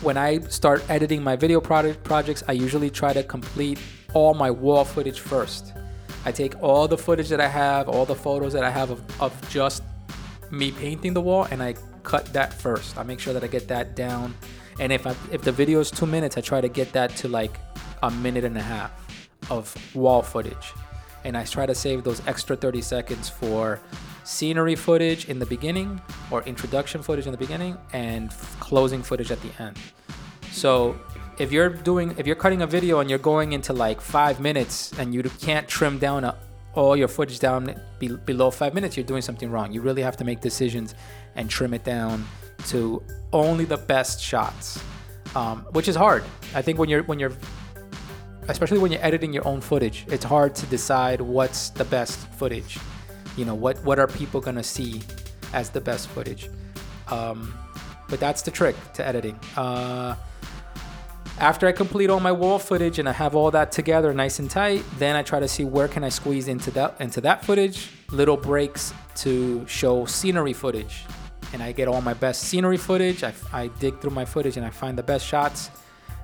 [0.02, 3.80] when I start editing my video product projects, I usually try to complete
[4.14, 5.74] all my wall footage first.
[6.26, 9.22] I take all the footage that I have, all the photos that I have of,
[9.22, 9.84] of just
[10.52, 12.98] me painting the wall, and I cut that first.
[12.98, 14.36] I make sure that I get that down.
[14.80, 17.28] And if I, if the video is two minutes, I try to get that to
[17.28, 17.60] like
[18.04, 18.92] a minute and a half
[19.50, 20.74] of wall footage.
[21.24, 23.80] And I try to save those extra 30 seconds for
[24.24, 29.32] scenery footage in the beginning or introduction footage in the beginning and f- closing footage
[29.32, 29.78] at the end.
[30.52, 31.00] So
[31.38, 34.92] if you're doing if you're cutting a video and you're going into like five minutes
[35.00, 36.36] and you can't trim down a,
[36.74, 39.72] all your footage down be, below five minutes, you're doing something wrong.
[39.72, 40.96] You really have to make decisions
[41.36, 42.26] and trim it down
[42.68, 44.82] to only the best shots,
[45.36, 46.24] um, which is hard.
[46.54, 47.34] I think when you're when you're
[48.48, 52.78] especially when you're editing your own footage, it's hard to decide what's the best footage.
[53.38, 55.02] You know, what what are people gonna see
[55.54, 56.50] as the best footage?
[57.08, 57.54] Um,
[58.10, 59.40] but that's the trick to editing.
[59.56, 60.16] Uh,
[61.42, 64.50] after I complete all my wall footage and I have all that together nice and
[64.50, 67.90] tight, then I try to see where can I squeeze into that into that footage,
[68.12, 71.04] little breaks to show scenery footage.
[71.52, 73.24] And I get all my best scenery footage.
[73.24, 75.72] I, I dig through my footage and I find the best shots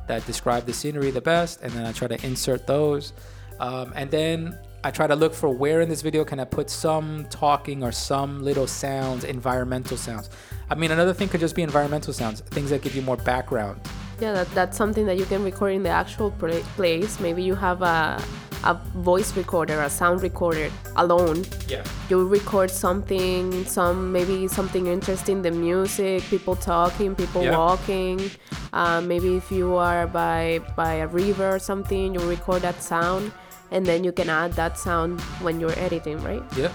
[0.05, 3.11] that describe the scenery the best, and then I try to insert those.
[3.59, 6.69] Um, and then I try to look for where in this video can I put
[6.69, 10.29] some talking or some little sounds, environmental sounds.
[10.69, 13.81] I mean, another thing could just be environmental sounds, things that give you more background.
[14.19, 17.19] Yeah, that, that's something that you can record in the actual pla- place.
[17.19, 18.21] Maybe you have a,
[18.63, 21.45] a voice recorder, a sound recorder alone.
[21.67, 21.83] Yeah.
[22.09, 27.57] You record something, some maybe something interesting, the music, people talking, people Yeah.
[27.57, 28.31] walking.
[28.73, 33.31] Uh, maybe if you are by by a river or something, you record that sound.
[33.69, 36.41] and then you can add that sound when you're editing, right?
[36.55, 36.71] Yeah.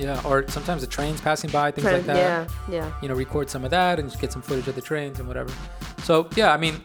[0.00, 0.20] Yeah.
[0.24, 2.16] Or sometimes the trains passing by, things like that.
[2.16, 2.92] Yeah, yeah.
[3.02, 5.28] you know, record some of that and just get some footage of the trains and
[5.28, 5.52] whatever.
[6.04, 6.80] So yeah, I mean,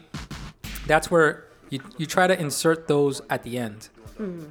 [0.86, 3.88] that's where you you try to insert those at the end.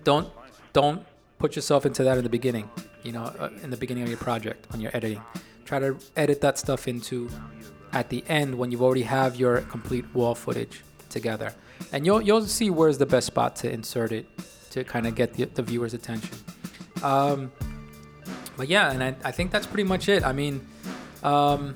[0.03, 0.29] Don't
[0.73, 1.05] don't
[1.37, 2.69] put yourself into that in the beginning.
[3.03, 5.21] You know, uh, in the beginning of your project when you're editing,
[5.63, 7.29] try to edit that stuff into
[7.93, 11.53] at the end when you've already have your complete wall footage together,
[11.91, 14.27] and you'll you'll see where's the best spot to insert it
[14.71, 16.35] to kind of get the, the viewer's attention.
[17.03, 17.51] Um,
[18.57, 20.23] but yeah, and I, I think that's pretty much it.
[20.23, 20.65] I mean,
[21.23, 21.75] um,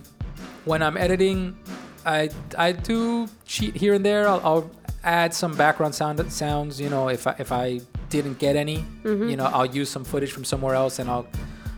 [0.66, 1.58] when I'm editing,
[2.06, 4.28] I I do cheat here and there.
[4.28, 4.72] I'll, I'll
[5.04, 6.80] add some background sound sounds.
[6.80, 8.86] You know, if I if I didn't get any,
[9.30, 11.28] you know, I'll use some footage from somewhere else, and I'll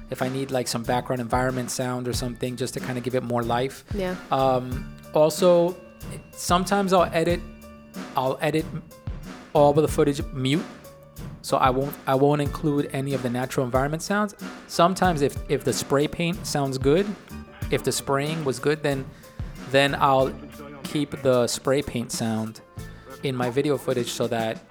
[0.09, 3.15] if I need like some background environment sound or something just to kind of give
[3.15, 3.83] it more life.
[3.95, 4.15] Yeah.
[4.29, 5.75] Um, also,
[6.31, 7.39] sometimes I'll edit.
[8.15, 8.65] I'll edit
[9.53, 10.63] all of the footage mute,
[11.41, 11.93] so I won't.
[12.07, 14.35] I won't include any of the natural environment sounds.
[14.67, 17.07] Sometimes, if if the spray paint sounds good,
[17.71, 19.05] if the spraying was good, then
[19.71, 20.33] then I'll
[20.83, 22.61] keep the spray paint sound
[23.23, 24.61] in my video footage so that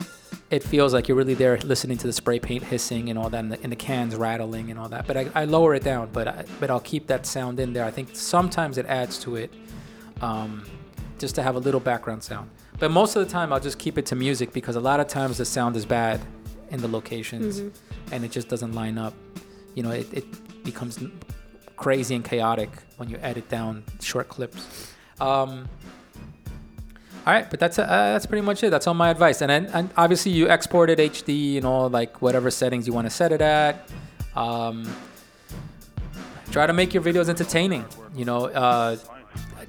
[0.50, 3.38] it feels like you're really there listening to the spray paint hissing and all that,
[3.38, 5.06] and the, and the cans rattling and all that.
[5.06, 7.84] But I, I lower it down, but I, but I'll keep that sound in there.
[7.84, 9.52] I think sometimes it adds to it,
[10.20, 10.64] um,
[11.18, 12.50] just to have a little background sound.
[12.78, 15.06] But most of the time, I'll just keep it to music because a lot of
[15.06, 16.20] times the sound is bad
[16.70, 17.60] in the locations,
[18.12, 19.14] and it just doesn't line up.
[19.74, 20.98] You know, it, it becomes
[21.76, 24.92] crazy and chaotic when you edit down short clips.
[25.20, 25.68] Um,
[27.26, 28.70] all right, but that's uh, that's pretty much it.
[28.70, 29.42] That's all my advice.
[29.42, 33.10] And and obviously you export it HD, you know, like whatever settings you want to
[33.10, 33.88] set it at.
[34.34, 34.90] Um,
[36.50, 37.84] try to make your videos entertaining.
[38.14, 38.96] You know, uh,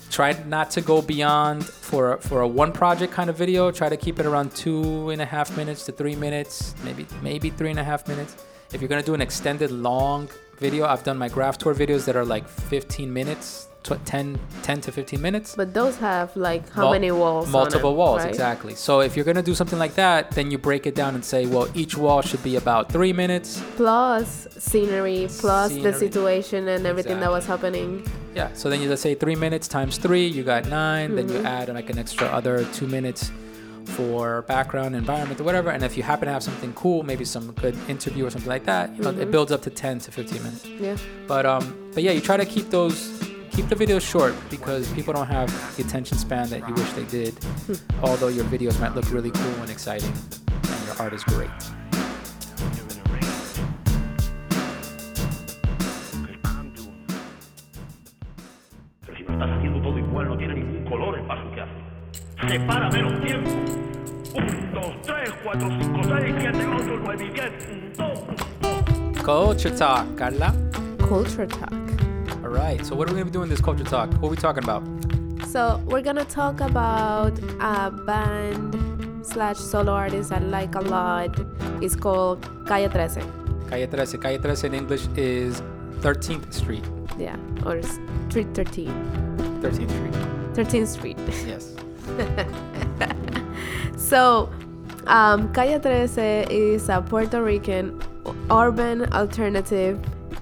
[0.10, 3.72] try not to go beyond for for a one project kind of video.
[3.72, 7.50] Try to keep it around two and a half minutes to three minutes, maybe maybe
[7.50, 8.36] three and a half minutes.
[8.74, 12.16] If you're gonna do an extended long video, I've done my graph tour videos that
[12.16, 15.56] are like 15 minutes, tw- 10, 10 to 15 minutes.
[15.56, 17.46] But those have like how Mul- many walls?
[17.48, 18.30] on multiple it, walls right?
[18.30, 21.16] exactly so if you're going to do something like that then you break it down
[21.16, 25.92] and say well each wall should be about three minutes Plus scenery, plus Scenery.
[25.92, 28.06] the situation and everything that was happening.
[28.36, 31.38] yeah so then you let's say three minutes times three you got 9 then Mm-hmm.
[31.38, 33.32] you add like an extra other two minutes
[33.86, 37.52] for background environment or whatever and if you happen to have something cool maybe some
[37.54, 39.22] good interview or something like that you know Mm-hmm.
[39.22, 40.96] it builds up to 10 to 15 minutes Yeah.
[41.28, 41.64] but um
[41.94, 42.98] but yeah you try to keep those
[43.52, 47.06] keep the videos short because people don't have the attention span that you wish they
[47.06, 47.34] did
[47.68, 47.74] Hmm.
[48.04, 50.12] although your videos might look really cool and exciting
[50.52, 51.50] and your art is great
[59.06, 62.50] Pero si me estás haciendo todo igual, no tiene ningún color el paso que hace.
[62.54, 63.50] Separa menos tiempo.
[64.36, 67.52] Un, dos, tres, cuatro, cinco, seis, siete, ocho, nueve diez.
[67.70, 68.20] Un, dos,
[68.62, 69.22] dos.
[69.24, 70.54] culture talk carla
[70.98, 71.81] Culture talk.
[72.52, 74.38] All right so what are we gonna be doing this culture talk what are we
[74.38, 74.84] talking about
[75.52, 75.62] So
[75.92, 78.76] we're gonna talk about a band
[79.26, 81.36] slash solo artist I like a lot.
[81.84, 83.24] It's called Calle 13.
[83.70, 85.62] calle 13 calle 13 in english is
[86.06, 86.86] 13th street
[87.18, 87.36] Yeah,
[87.66, 88.92] or Street 13.
[89.64, 90.16] 13th street
[90.56, 91.18] 13th Street.
[91.52, 91.64] yes
[94.12, 94.50] So,
[95.08, 98.02] um, Calle 13 is a Puerto Rican
[98.50, 100.00] urban alternative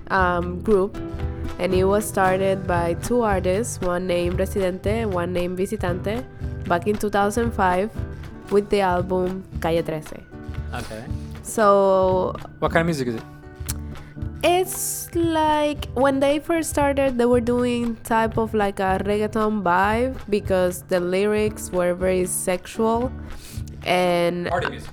[0.10, 0.98] um, group,
[1.60, 6.24] and it was started by two artists, one named Residente and one named Visitante,
[6.67, 7.91] back in 2005
[8.52, 10.26] with the album Calle 13.
[10.74, 11.04] okay
[11.43, 13.24] So, what kind of music is it
[14.41, 20.15] it's like when they first started, they were doing type of like a reggaeton vibe
[20.30, 23.12] because the lyrics were very sexual
[23.84, 24.91] and party music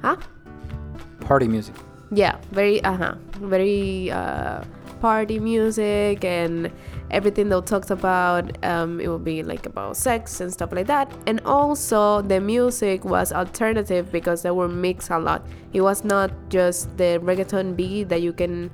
[0.00, 0.16] huh?
[1.20, 1.74] party music
[2.10, 4.62] Yeah, very uh huh, very uh,
[5.00, 6.70] party music and
[7.10, 8.64] everything they talked about.
[8.64, 11.12] Um, it would be like about sex and stuff like that.
[11.26, 15.46] And also the music was alternative because they were mixed a lot.
[15.72, 18.70] It was not just the reggaeton beat that you can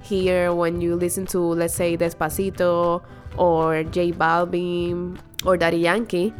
[0.00, 3.02] hear when you listen to, let's say, Despacito
[3.36, 6.32] or J Balvin or Daddy Yankee,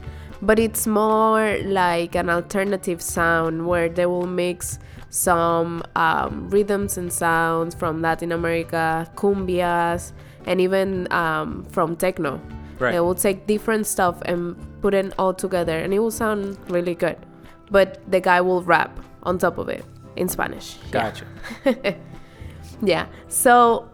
[0.42, 4.78] but it's more like an alternative sound where they will mix
[5.10, 10.12] some um, rhythms and sounds from Latin America, cumbias,
[10.46, 12.40] and even um, from techno.
[12.78, 12.92] Right.
[12.92, 16.94] They will take different stuff and put it all together, and it will sound really
[16.94, 17.16] good.
[17.70, 19.84] But the guy will rap on top of it
[20.16, 20.76] in Spanish.
[20.92, 21.12] Yeah.
[21.64, 21.96] gotcha
[22.82, 23.06] Yeah.
[23.28, 23.88] So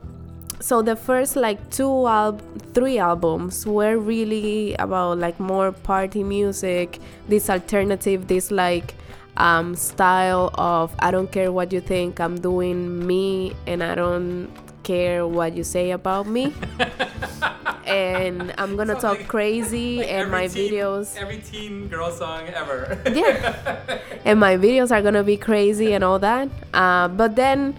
[0.61, 2.40] so the first like two al-
[2.72, 8.94] three albums were really about like more party music, this alternative, this like
[9.37, 14.49] um, style of I don't care what you think, I'm doing me, and I don't
[14.83, 16.53] care what you say about me.
[17.87, 21.16] and I'm gonna Sounds talk crazy, Like and my teen- videos.
[21.16, 23.01] every teen girl song ever.
[23.12, 27.75] yeah and my videos are gonna be crazy and all that uh, but then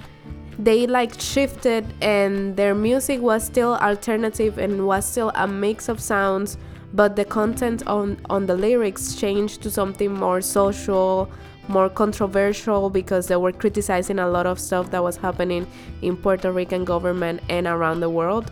[0.59, 5.99] they like shifted and their music was still alternative and was still a mix of
[6.01, 6.57] sounds
[6.93, 11.29] but the content on on the lyrics changed to something more social
[11.67, 15.65] more controversial because they were criticizing a lot of stuff that was happening
[16.01, 18.51] in Puerto Rican government and around the world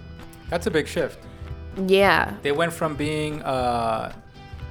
[0.50, 1.18] That's a big shift.
[1.88, 4.14] yeah They went from being uh,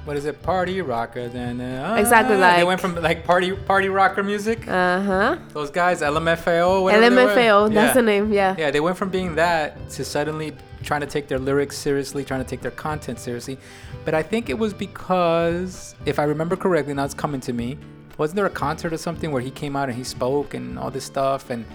[0.05, 3.89] what is it, party rocker, then uh, Exactly, like They went from like party party
[3.89, 4.67] rocker music.
[4.67, 7.29] uh-huh Those guys, LMFAO, whatever they were.
[7.35, 7.93] LMFAO that's Yeah.
[7.93, 10.49] the name yeah Yeah, they went from being that to suddenly
[10.83, 13.57] trying to take their lyrics seriously, trying to take their content seriously.
[14.05, 17.77] But I think it was because, if I remember correctly, now it's coming to me,
[18.17, 20.91] wasn't there a concert or something where he came out and he spoke and all
[20.91, 21.65] this stuff and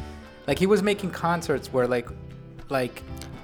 [0.46, 2.08] like he was making concerts where like
[2.68, 3.02] like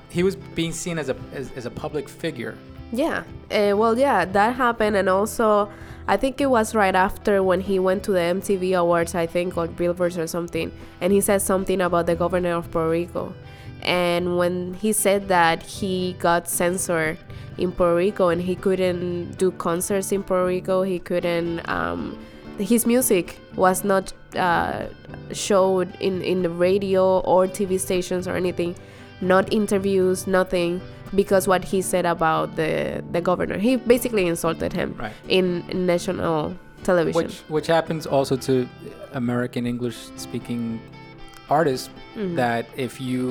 [0.08, 2.56] he was being seen as a as, as a public figure.
[2.92, 3.24] Yeah.
[3.50, 5.70] Uh, well, yeah, that happened, and also
[6.06, 9.56] I think it was right after when he went to the MTV Awards, I think,
[9.56, 10.70] or Billboards or something,
[11.00, 13.34] and he said something about the governor of Puerto Rico.
[13.82, 17.18] And when he said that, he got censored
[17.58, 20.82] in Puerto Rico, and he couldn't do concerts in Puerto Rico.
[20.82, 21.68] He couldn't.
[21.68, 22.18] Um,
[22.58, 24.86] his music was not uh,
[25.32, 28.76] showed in in the radio or TV stations or anything,
[29.20, 30.80] not interviews, nothing
[31.14, 33.58] because what he said about the the governor.
[33.58, 35.12] He basically insulted him Right.
[35.28, 37.22] in, in national television.
[37.22, 38.68] Which which happens also to
[39.12, 40.80] American English speaking
[41.58, 42.36] artists Mm-hmm.
[42.36, 43.22] that if you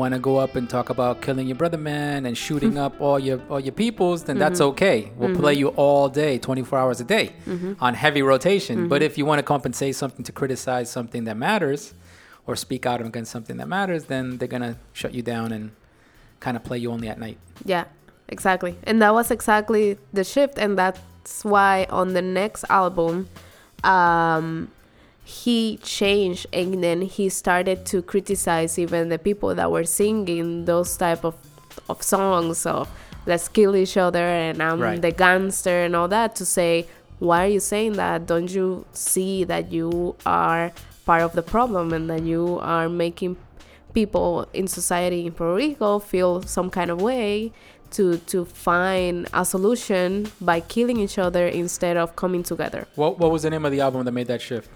[0.00, 3.18] want to go up and talk about killing your brother man and shooting up all
[3.28, 4.72] your all your peoples then that's Mm-hmm.
[4.76, 7.26] okay we'll play you all day 24 hours a day
[7.86, 8.88] on heavy rotation Mm-hmm.
[8.92, 11.94] but if you want to come up and say something to criticize something that matters
[12.46, 15.64] or speak out against something that matters then they're gonna shut you down and
[16.44, 17.38] kind of play you only at night
[17.72, 17.84] yeah,
[18.36, 18.72] exactly.
[18.88, 19.84] And that was exactly
[20.18, 23.14] the shift and that's why on the next album
[23.82, 24.70] um
[25.26, 30.96] he changed and then he started to criticize even the people that were singing those
[30.96, 31.34] type of
[31.88, 32.88] of songs of
[33.26, 35.02] let's kill each other and I'm Right.
[35.02, 36.86] the gangster and all that to say
[37.18, 40.70] why are you saying that don't you see that you are
[41.04, 43.36] part of the problem and that you are making
[43.94, 47.50] people in society in Puerto Rico feel some kind of way
[47.90, 52.86] to to find a solution by killing each other instead of coming together.
[52.94, 54.70] what, what was the name of the album that made that shift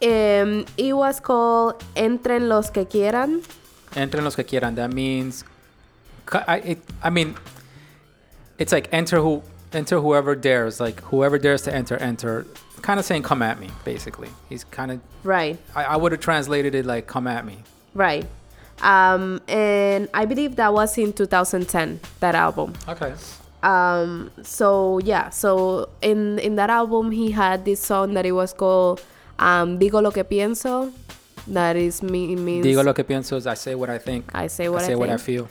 [0.00, 3.42] Um, it was called Entren los que quieran.
[3.92, 4.74] Entren los que quieran.
[4.76, 5.44] That means,
[6.32, 7.34] I, it, I mean,
[8.58, 10.78] it's like enter who, enter whoever dares.
[10.80, 12.46] Like whoever dares to enter, enter.
[12.82, 14.28] Kind of saying, come at me, basically.
[14.48, 15.00] He's kind of.
[15.24, 17.58] Right, I, I would have translated it like, come at me.
[17.94, 18.26] right.
[18.80, 22.74] Um, and I believe that was in 2010 that album.
[22.88, 23.12] Okay.
[23.64, 28.52] um so yeah so in in that album he had this song that it was
[28.52, 29.02] called
[29.38, 30.92] um digo lo que pienso
[31.46, 34.24] that is me means Digo lo que pienso is I say what I think.
[34.34, 35.48] I say what I I say what I feel.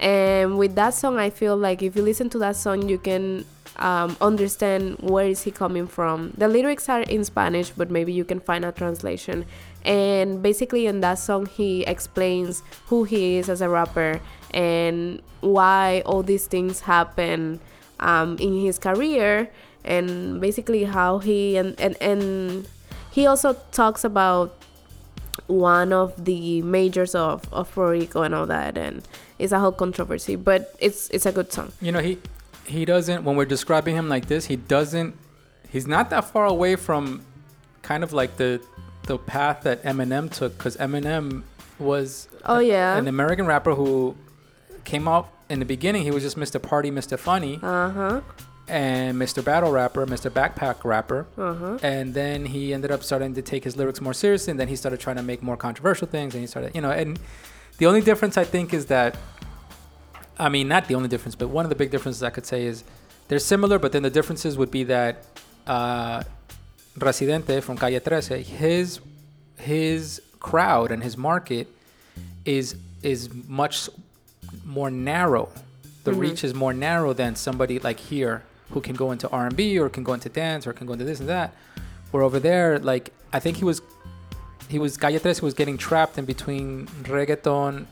[0.00, 3.44] and with that song i feel like if you listen to that song you can
[3.76, 8.24] um, understand where is he coming from the lyrics are in spanish but maybe you
[8.24, 9.46] can find a translation
[9.84, 14.20] and basically in that song he explains who he is as a rapper
[14.52, 17.60] and why all these things happen
[18.00, 19.48] um, in his career
[19.84, 22.66] and basically how he and, and and
[23.12, 24.56] he also talks about
[25.46, 29.02] one of the majors of, of Puerto Rico and all that and
[29.38, 32.18] it's a whole controversy but it's it's a good song You know, he
[32.66, 35.16] he doesn't when we're describing him like this, he doesn't
[35.68, 37.22] he's not that far away from
[37.82, 38.60] kind of like the
[39.06, 41.42] the path that Eminem took cuz Eminem
[41.78, 44.14] was oh yeah an American rapper who
[44.84, 46.62] came out in the beginning he was just Mr.
[46.62, 47.18] Party, Mr.
[47.18, 48.20] Funny uh-huh
[48.72, 49.44] and Mr.
[49.44, 50.30] Battle Rapper, Mr.
[50.30, 51.26] Backpack Rapper.
[51.36, 54.68] uh-huh And then he ended up starting to take his lyrics more seriously and then
[54.68, 57.20] he started trying to make more controversial things and he started, you know, and
[57.76, 59.16] the only difference I think is that
[60.38, 62.64] I mean, not the only difference, but one of the big differences I could say
[62.64, 62.82] is
[63.28, 65.26] they're similar, but then the differences would be that
[65.66, 66.22] uh,
[66.96, 69.00] Residente from Calle 13, his
[69.58, 71.68] his crowd and his market
[72.46, 73.90] is is much
[74.64, 75.50] more narrow.
[76.04, 78.42] The reach is more narrow than somebody like here
[78.72, 81.20] who can go into R&B or can go into dance or can go into this
[81.20, 81.54] and that.
[82.10, 83.80] Where over there, like I think he was
[84.68, 87.86] he was Calle 13 was getting trapped in between reggaeton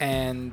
[0.00, 0.52] and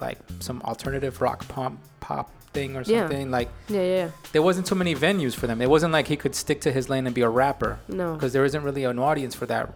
[0.00, 3.26] like some alternative rock pop pop thing or something.
[3.26, 3.32] Yeah.
[3.32, 4.08] Like Yeah, yeah.
[4.32, 5.60] there wasn't too many venues for them.
[5.60, 8.14] It wasn't like he could stick to his lane and be a rapper No.
[8.14, 9.72] because there isn't really an audience for that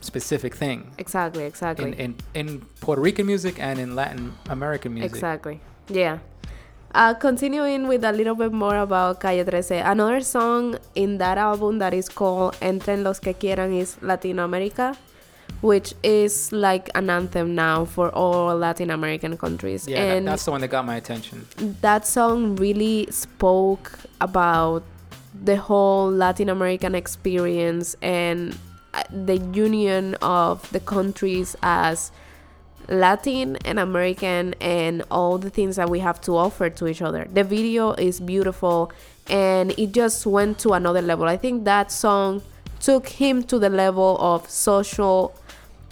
[0.00, 1.90] specific thing Exactly, exactly.
[1.92, 5.10] in, in in Puerto Rican music and in Latin American music.
[5.12, 5.60] Exactly.
[5.88, 6.18] Yeah.
[6.94, 11.78] Uh, continuing with a little bit more about Calle 13, another song in that album
[11.78, 14.96] that is called Entren los que quieran is Latino America,
[15.60, 19.86] which is like an anthem now for all Latin American countries.
[19.86, 21.46] Yeah, that, that's the one that got my attention.
[21.82, 24.82] that song really spoke about
[25.44, 28.56] the whole Latin American experience and
[28.94, 32.10] uh, the union of the countries as
[32.88, 37.26] Latin and American and all the things that we have to offer to each other.
[37.32, 38.90] The video is beautiful
[39.28, 41.26] and it just went to another level.
[41.26, 42.42] I think that song
[42.80, 45.34] took him to the level of social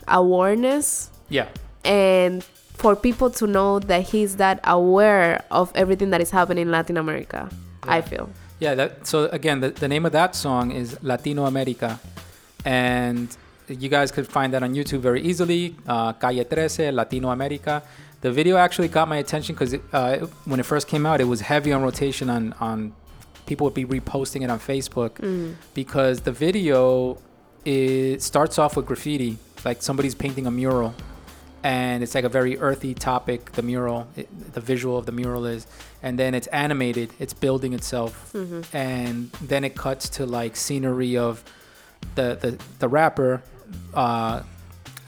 [0.09, 1.49] awareness Yeah,
[1.85, 6.71] and for people to know that he's that aware of everything that is happening in
[6.71, 7.51] Latin America.
[7.83, 8.31] I feel.
[8.59, 8.75] yeah.
[8.75, 12.01] That so again, the, the name of that song is Latino America,
[12.65, 13.37] and
[13.69, 15.77] you guys could find that on YouTube very easily.
[15.87, 17.83] Uh, Calle 13, Latino America.
[18.21, 21.41] The video actually got my attention because uh, when it first came out, it was
[21.43, 22.93] heavy on rotation on on
[23.47, 25.21] people would be reposting it on Facebook
[25.75, 27.19] because the video
[27.65, 30.95] it starts off with graffiti, like somebody's painting a mural,
[31.63, 33.53] and it's like a very earthy topic.
[33.53, 35.67] The mural, it, the visual of the mural is,
[36.03, 37.11] and then it's animated.
[37.19, 38.33] It's building itself,
[38.73, 41.45] and then it cuts to like scenery of
[42.15, 43.43] the the the rapper.
[43.95, 44.43] Uh,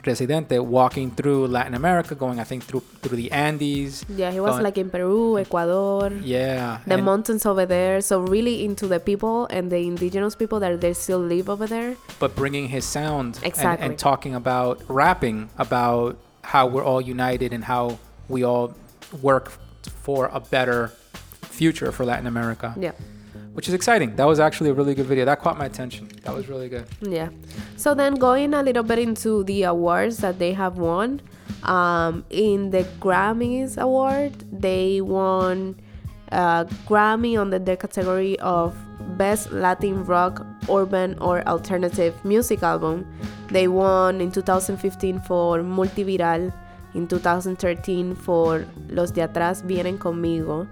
[0.06, 4.06] Residente walking through Latin America, going I think through through the Andes.
[4.08, 8.00] Yeah, he was going- like in Peru, Ecuador, yeah, the and- mountains over there.
[8.00, 11.96] So really into the people and the indigenous people that they still live over there.
[12.20, 13.84] but bringing his sound and- Exactly.
[13.86, 17.98] and, talking about rapping about how we're all united and how
[18.28, 18.72] we all
[19.20, 19.52] work
[20.04, 20.92] for a better
[21.42, 22.92] future for Latin America, Yeah.
[23.58, 24.14] Which is exciting.
[24.14, 25.24] That was actually a really good video.
[25.24, 26.06] That caught my attention.
[26.22, 26.86] That was really good.
[27.02, 27.30] Yeah.
[27.76, 31.20] So then going a little bit into the awards that they have won.
[31.64, 35.74] Um, in the Grammys award, they won
[36.28, 38.76] a Grammy under the category of
[39.18, 43.04] Best Latin Rock, Urban, or Alternative Music Album.
[43.48, 46.54] They won in 2015 for Multiviral,
[46.94, 50.68] in 2013 for Los de Atrás Vienen Conmigo.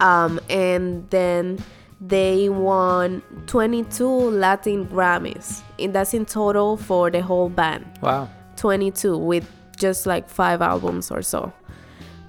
[0.00, 1.58] Um, and then
[2.00, 5.62] they won 22 Latin Grammys.
[5.78, 7.86] And that's in total for the whole band.
[8.00, 8.28] Wow.
[8.56, 9.46] 22 with
[9.76, 11.52] just like five albums or so.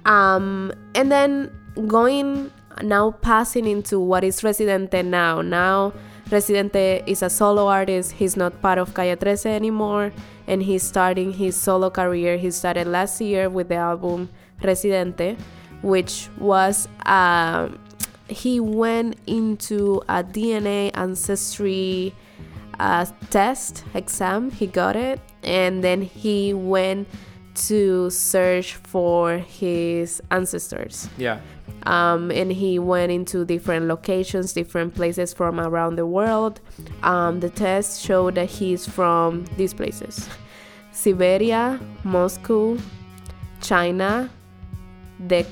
[0.04, 1.50] Um, and then
[1.86, 2.50] going
[2.82, 5.42] now passing into what is Residente now.
[5.42, 5.92] Now
[6.30, 8.12] Residente is a solo artist.
[8.12, 10.12] He's not part of Calle 13 anymore,
[10.46, 12.38] and he's starting his solo career.
[12.38, 14.30] He started last year with the album
[14.62, 15.36] Residente,
[15.82, 17.78] which was um,
[18.28, 22.14] he went into a DNA ancestry
[22.80, 24.50] uh, test exam.
[24.50, 27.08] He got it, and then he went
[27.54, 31.08] to search for his ancestors.
[31.18, 31.40] Yeah.
[31.84, 36.60] Um, and he went into different locations, different places from around the world.
[37.02, 40.28] Um, the test showed that he's from these places
[40.92, 42.78] Siberia, Moscow,
[43.60, 44.30] China,
[45.26, 45.46] the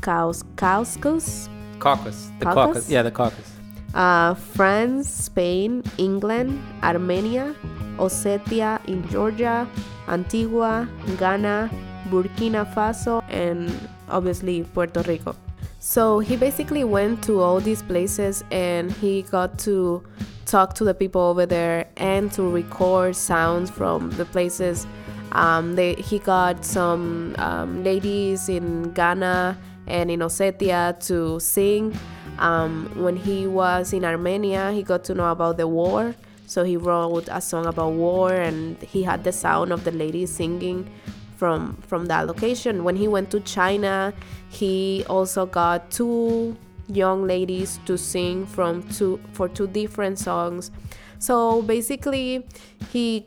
[0.00, 2.30] Caucasus, Caucasus.
[2.38, 2.54] The Caucasus?
[2.54, 2.90] Caucasus.
[2.90, 3.52] Yeah, the Caucasus.
[3.94, 7.54] uh, France, Spain, England, Armenia,
[7.98, 9.66] Ossetia in Georgia,
[10.08, 10.88] Antigua,
[11.18, 11.70] Ghana,
[12.10, 13.72] Burkina Faso, and
[14.08, 15.34] obviously Puerto Rico.
[15.80, 20.02] So he basically went to all these places and he got to
[20.44, 24.86] talk to the people over there and to record sounds from the places.
[25.32, 29.56] Um, they, he got some um, ladies in Ghana
[29.86, 31.98] and in Ossetia to sing.
[32.38, 36.14] Um, when he was in Armenia, he got to know about the war.
[36.46, 40.30] So he wrote a song about war and he had the sound of the ladies
[40.30, 40.88] singing
[41.36, 42.84] from from that location.
[42.84, 44.14] When he went to China,
[44.48, 46.56] he also got two
[46.88, 50.70] young ladies to sing from two for two different songs.
[51.18, 52.46] So basically,
[52.92, 53.26] he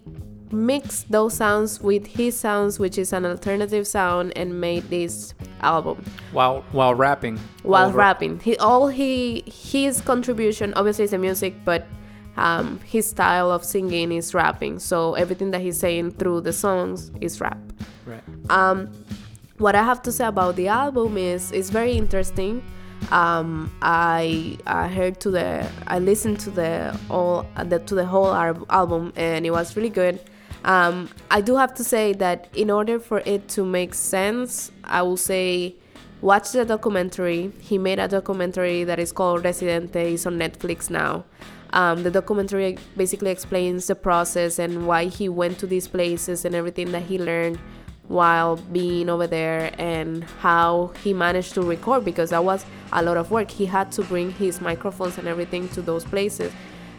[0.51, 6.03] mixed those sounds with his sounds, which is an alternative sound, and made this album
[6.31, 7.37] While while rapping.
[7.63, 8.39] while over- rapping.
[8.39, 11.87] He all he his contribution obviously is the music, but
[12.37, 14.79] um, his style of singing is rapping.
[14.79, 17.57] So everything that he's saying through the songs is rap.
[18.05, 18.23] Right.
[18.49, 18.89] Um,
[19.57, 22.63] what I have to say about the album is it's very interesting.
[23.11, 28.33] Um, I I heard to the I listened to the all the to the whole
[28.69, 30.19] album and it was really good.
[30.65, 35.01] Um, I do have to say that in order for it to make sense, I
[35.01, 35.75] will say
[36.21, 37.51] watch the documentary.
[37.59, 40.13] He made a documentary that is called Residente.
[40.13, 41.25] It's on Netflix now.
[41.71, 46.55] Um, the documentary basically explains the process and why he went to these places and
[46.55, 47.59] everything that he learned
[48.07, 53.17] while being over there and how he managed to record because that was a lot
[53.17, 53.51] of work.
[53.51, 56.51] He had to bring his microphones and everything to those places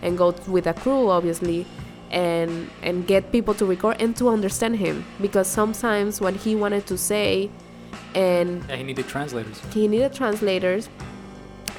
[0.02, 1.66] and go with a crew, obviously,
[2.10, 5.04] and and get people to record and to understand him.
[5.20, 7.50] Because sometimes what he wanted to say
[8.14, 9.60] and Yeah, he needed translators.
[9.72, 10.88] he needed translators.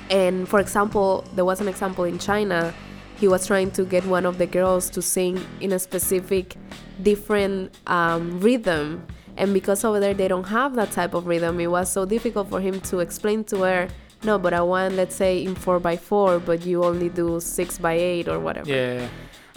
[0.09, 2.73] And for example there was an example in china.
[3.17, 6.55] He was trying to get one of the girls to sing in a specific
[7.01, 9.05] different um, rhythm.
[9.37, 12.49] And because over there they don't have that type of rhythm it was so difficult
[12.49, 13.87] for him to explain to her
[14.23, 17.77] no but i want let's say in 4 by 4 but you only do 6
[17.79, 18.69] by 8 or whatever.
[18.69, 19.07] Yeah.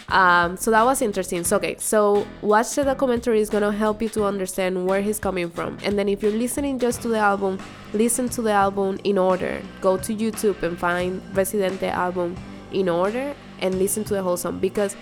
[0.09, 1.44] Um, so that was interesting.
[1.44, 5.50] So okay, so watch the documentary is gonna help you to understand where he's coming
[5.50, 5.78] from.
[5.82, 7.59] And then if you're listening just to the album,
[7.92, 9.62] listen to the album in order.
[9.80, 12.36] Go to YouTube and find Residente album
[12.72, 14.59] in order and listen to the whole song.
[14.59, 14.96] Because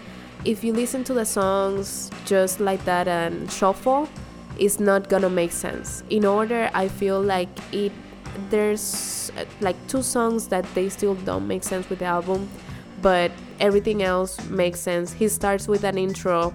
[0.44, 4.09] if you listen to the songs just like that and shuffle,
[4.59, 6.05] it's not gonna make sense.
[6.11, 7.92] In order, I feel like it
[8.48, 9.30] there's
[9.61, 12.48] like two songs that they still don't make sense with the album
[13.03, 13.30] but
[13.61, 15.12] everything else makes sense.
[15.12, 16.55] He starts with an intro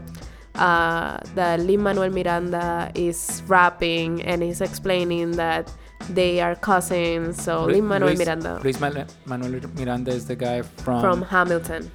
[0.55, 5.71] uh, that Lin Manuel Miranda is rapping and he's explaining that
[6.09, 7.41] they are cousins.
[7.43, 11.01] So Lu- Lin Manuel Luis- Miranda Luis Manu- Manuel Miranda is the guy from.
[11.01, 11.91] from Hamilton,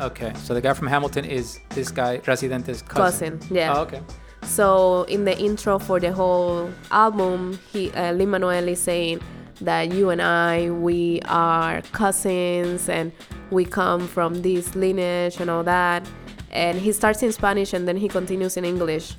[0.00, 3.38] Okay, so the guy from Hamilton is this guy Residente's cousin.
[3.38, 3.54] cousin.
[3.56, 3.74] Yeah.
[3.76, 4.00] Oh, okay.
[4.42, 9.20] So in the intro for the whole album, he uh, Lin Manuel is saying
[9.60, 13.12] that you and I we are cousins and
[13.50, 16.08] we come from this lineage and all that.
[16.50, 19.14] And he starts in Spanish and then he continues in English.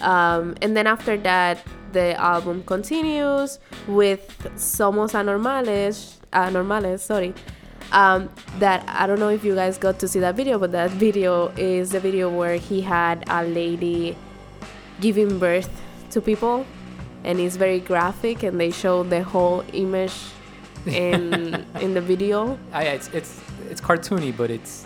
[0.00, 7.34] Um, and then after that, the album continues with Somos Anormales, Anormales, sorry.
[7.92, 10.90] Um, that I don't know if you guys got to see that video, but that
[10.90, 14.16] video is the video where he had a lady
[15.00, 15.70] giving birth
[16.10, 16.66] to people
[17.26, 20.14] and it's very graphic and they show the whole image
[20.86, 24.84] in in the video I, it's it's it's cartoony, but it's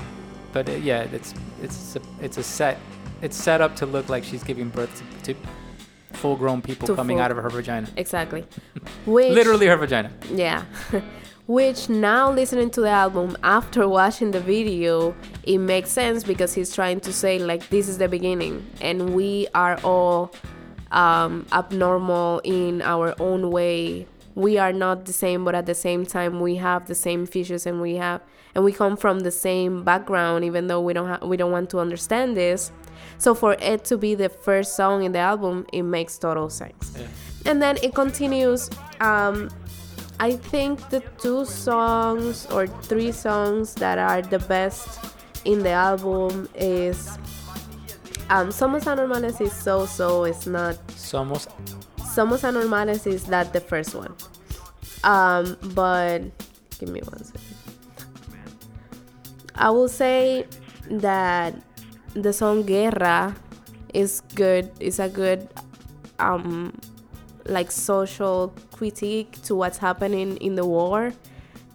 [0.53, 2.77] but uh, yeah, it's it's a, it's a set.
[3.23, 5.41] It's set up to look like she's giving birth to, to
[6.15, 7.87] full-grown people To coming full- out of her vagina.
[7.97, 8.45] exactly
[9.07, 10.11] which Literally her vagina.
[10.33, 10.65] yeah
[11.47, 15.15] which now listening to the album after watching the video
[15.45, 19.47] it makes sense because he's trying to say like this is the beginning and we
[19.55, 20.33] are all
[20.91, 24.07] um, abnormal in our own way.
[24.35, 27.67] We are not the same but at the same time we have the same features
[27.67, 28.21] and we have
[28.55, 31.69] and we come from the same background even though we don't ha- we don't want
[31.71, 32.71] to understand this.
[33.19, 36.95] So for it to be the first song in the album it makes total sense.
[36.97, 37.07] Yeah.
[37.51, 38.69] and then it continues
[39.01, 39.49] um,
[40.21, 44.89] i think the two songs or three songs that are the best
[45.47, 47.17] in the album is
[48.31, 51.47] um, somos anormales is so so it's not Somos
[51.99, 54.15] somos anormales is that the first one
[55.05, 56.21] um, but
[56.79, 57.57] give me one second
[59.57, 60.47] i will say
[60.91, 61.55] that
[62.15, 63.35] the song guerra
[63.93, 65.49] is good it's a good
[66.19, 66.73] um
[67.47, 71.13] like social critique to what's happening in the war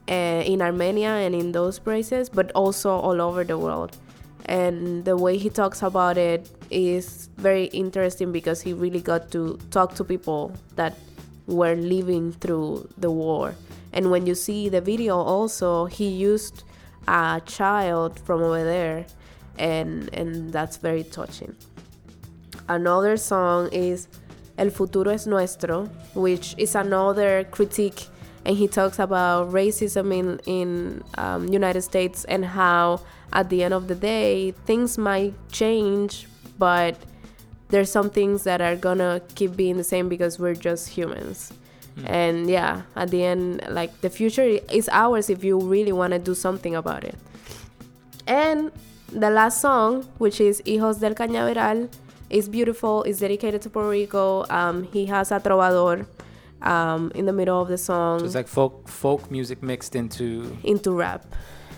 [0.08, 3.98] uh, in Armenia and in those places, but also all over the world.
[4.46, 9.58] And the way he talks about it is very interesting because he really got to
[9.72, 10.96] talk to people that
[11.48, 13.56] were living through the war.
[13.92, 16.64] And when you see the video, also he used
[17.08, 19.06] a child from over there,
[19.58, 21.56] and and that's very touching.
[22.68, 24.08] Another song is
[24.58, 28.08] El futuro es nuestro, which is another critique,
[28.46, 33.02] and he talks about racism in in um, United States and how
[33.34, 36.28] at the end of the day things might change,
[36.58, 36.96] but
[37.70, 41.52] there's some things that are gonna keep being the same because we're just humans.
[42.06, 46.20] And yeah, at the end, like the future is ours if you really want to
[46.20, 47.16] do something about it.
[48.28, 48.72] And
[49.12, 51.90] the last song, which is Hijos del Cañaveral,
[52.30, 53.04] is beautiful.
[53.04, 54.46] It's dedicated to Puerto Rico.
[54.50, 56.06] Um, he has a trovador
[56.62, 60.58] um, in the middle of the song so it's like folk folk music mixed into
[60.64, 61.26] into rap.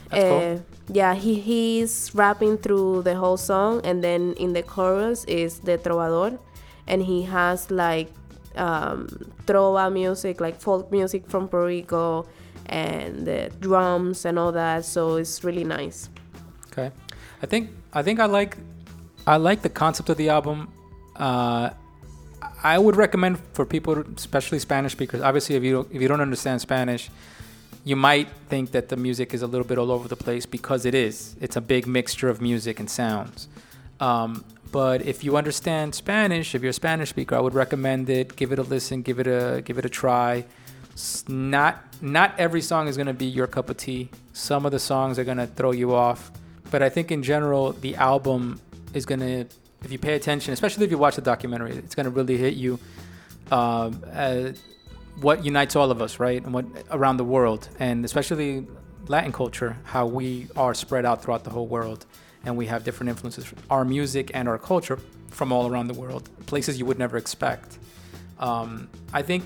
[0.10, 0.40] That's cool.
[0.40, 0.58] Uh,
[0.94, 5.78] yeah, he he's rapping through the whole song, and then in the chorus is the
[5.78, 6.40] trovador,
[6.88, 8.10] and he has like
[8.56, 9.08] um,
[9.46, 12.26] trova music, like folk music from Puerto Rico,
[12.68, 14.86] and the drums and all that.
[14.86, 16.10] So it's really nice.
[16.72, 16.92] Okay,
[17.42, 18.58] I think I think I like
[19.26, 20.72] I like the concept of the album.
[21.16, 21.72] Uh,
[22.64, 25.22] I would recommend for people, especially Spanish speakers.
[25.22, 27.10] Obviously, if you if you don't understand Spanish,
[27.84, 30.86] you might think that the music is a little bit all over the place because
[30.86, 31.36] it is.
[31.40, 33.48] It's a big mixture of music and sounds.
[34.00, 38.36] Um, but if you understand Spanish, if you're a Spanish speaker, I would recommend it.
[38.36, 39.02] Give it a listen.
[39.02, 40.46] Give it a give it a try.
[40.94, 44.10] S- Not not every song is gonna be your cup of tea.
[44.34, 46.32] Some of the songs are gonna throw you off.
[46.70, 48.60] But I think in general, the album
[48.94, 49.46] is gonna,
[49.84, 52.80] if you pay attention, especially if you watch the documentary, it's gonna really hit you.
[53.52, 54.52] Um, uh,
[55.22, 56.44] what unites all of us, right?
[56.44, 58.68] And what around the world, and especially
[59.08, 62.06] Latin culture, how we are spread out throughout the whole world,
[62.46, 65.00] and we have different influences, our music and our culture
[65.30, 67.78] from all around the world, places you would never expect.
[68.40, 69.46] Um, I think,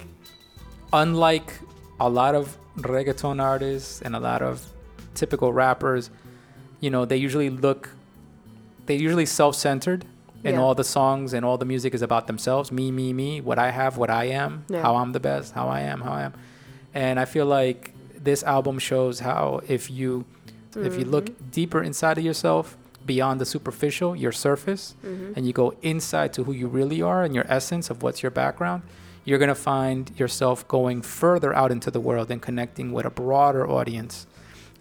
[0.92, 1.54] unlike
[2.00, 4.66] a lot of reggaeton artists and a lot of
[5.16, 6.10] typical rappers,
[6.80, 7.90] you know, they usually look,
[8.86, 10.06] they usually self-centered.
[10.44, 10.62] And Yeah.
[10.62, 12.72] all the songs and all the music is about themselves.
[12.72, 14.82] Me me me what i have what i am Yeah.
[14.82, 16.34] how i'm the best how i am how i am.
[16.94, 20.26] And i feel like this album shows how if you
[20.76, 21.50] if you look mm-hmm.
[21.52, 25.34] deeper inside of yourself beyond the superficial your surface mm-hmm.
[25.36, 28.30] and you go inside to who you really are and your essence of what's your
[28.32, 28.82] background
[29.26, 33.10] you're going to find yourself going further out into the world and connecting with a
[33.10, 34.28] broader audience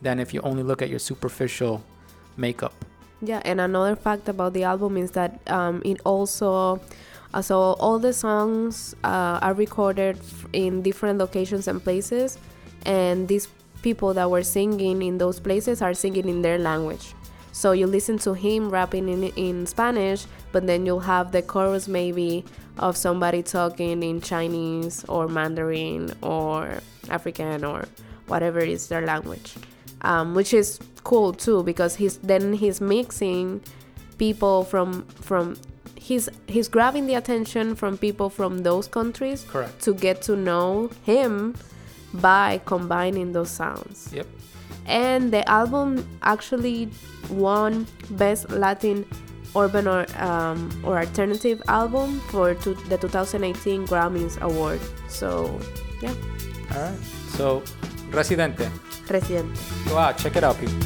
[0.00, 1.82] than if you only look at your superficial
[2.36, 2.84] makeup
[3.22, 6.80] Yeah, and another fact about the album is that um, it also,
[7.42, 10.18] so all the songs uh, are recorded
[10.52, 12.38] in different locations and places,
[12.86, 13.48] and these
[13.82, 17.14] people that were singing in those places are singing in their language.
[17.52, 21.88] So you listen to him rapping in in Spanish, but then you'll have the chorus
[21.88, 22.44] maybe
[22.78, 27.84] of somebody talking in Chinese or Mandarin or African or
[28.28, 29.56] whatever is their language,
[30.02, 33.60] um, which is cool too because he's then he's mixing
[34.18, 35.56] people from from
[35.96, 39.80] he's he's grabbing the attention from people from those countries Correct.
[39.82, 41.54] to get to know him
[42.14, 44.10] by combining those sounds.
[44.12, 44.26] Yep.
[44.86, 46.90] And the album actually
[47.28, 49.06] won best latin
[49.54, 54.80] urban or um, or alternative album for to, the 2018 grammys award.
[55.08, 55.58] So
[56.02, 56.14] yeah.
[56.74, 56.98] All right.
[57.36, 57.62] So
[58.10, 58.68] residente
[59.10, 59.58] residente
[59.88, 60.78] go out check it out people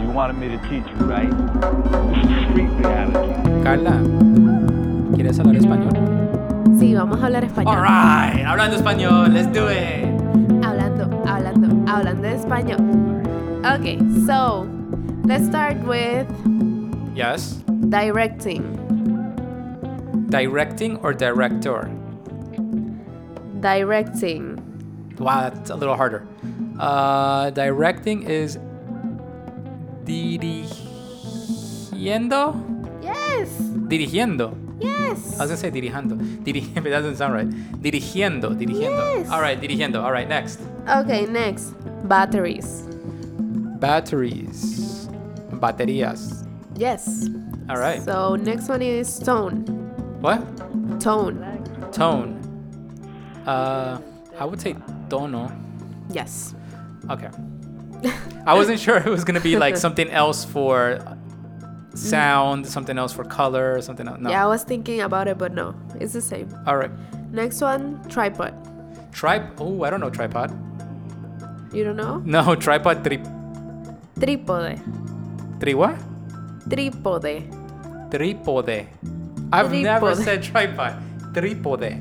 [0.00, 1.30] You wanted me to teach you, right?
[2.50, 3.62] Street reality.
[3.64, 3.96] Carla
[5.14, 5.92] ¿quieres hablar español?
[6.78, 10.04] sí vamos a hablar español Alright, hablando español, let's do it.
[10.64, 13.22] hablando hablando hablando de español
[13.64, 14.66] okay so
[15.24, 16.26] let's start with
[17.14, 17.63] Yes.
[17.94, 18.66] Directing
[20.28, 21.86] Directing or director?
[23.62, 24.58] directing
[25.18, 26.26] Wow, that's a little harder.
[26.80, 28.58] Uh, directing is
[30.02, 30.74] dirigiendo.
[33.00, 33.48] yes
[33.86, 34.50] Dirigiendo.
[34.82, 36.18] yes I was gonna say dirigiendo.
[36.42, 37.48] Diri- it doesn't sound right.
[37.80, 38.58] Dirigiendo.
[38.58, 39.22] Dirigiendo.
[39.22, 39.30] Yes.
[39.30, 40.02] All right, dirigiendo.
[40.02, 40.58] All right, next.
[40.98, 41.70] okay next
[42.10, 42.82] batteries
[43.78, 45.06] Batteries.
[45.62, 46.42] Baterías.
[46.74, 47.28] yes
[47.68, 48.02] All right.
[48.02, 49.64] so next one is tone
[50.20, 50.40] What?
[51.00, 51.40] tone
[51.92, 52.40] Tone.
[53.46, 53.98] Uh,
[54.38, 54.74] I would say
[55.08, 55.50] tono.
[56.10, 56.54] yes
[57.10, 57.28] Okay.
[58.46, 60.98] I wasn't sure it was gonna be like something else for
[61.94, 64.18] sound, something else for color, something else.
[64.20, 64.30] No.
[64.30, 66.90] yeah i was thinking about it but no it's the same All right.
[67.32, 68.52] next one tripod
[69.12, 69.42] Trip.
[69.60, 70.50] Oh, I don't know tripod.
[71.72, 73.04] you don't know No, tripod.
[73.04, 73.18] Tri.
[74.18, 74.80] trípode
[75.60, 75.96] Tri what?
[76.68, 77.42] Trípode
[78.10, 78.86] Tripode.
[79.52, 80.24] I've never Tripode.
[80.24, 80.94] said tripod.
[81.34, 81.98] Tripode.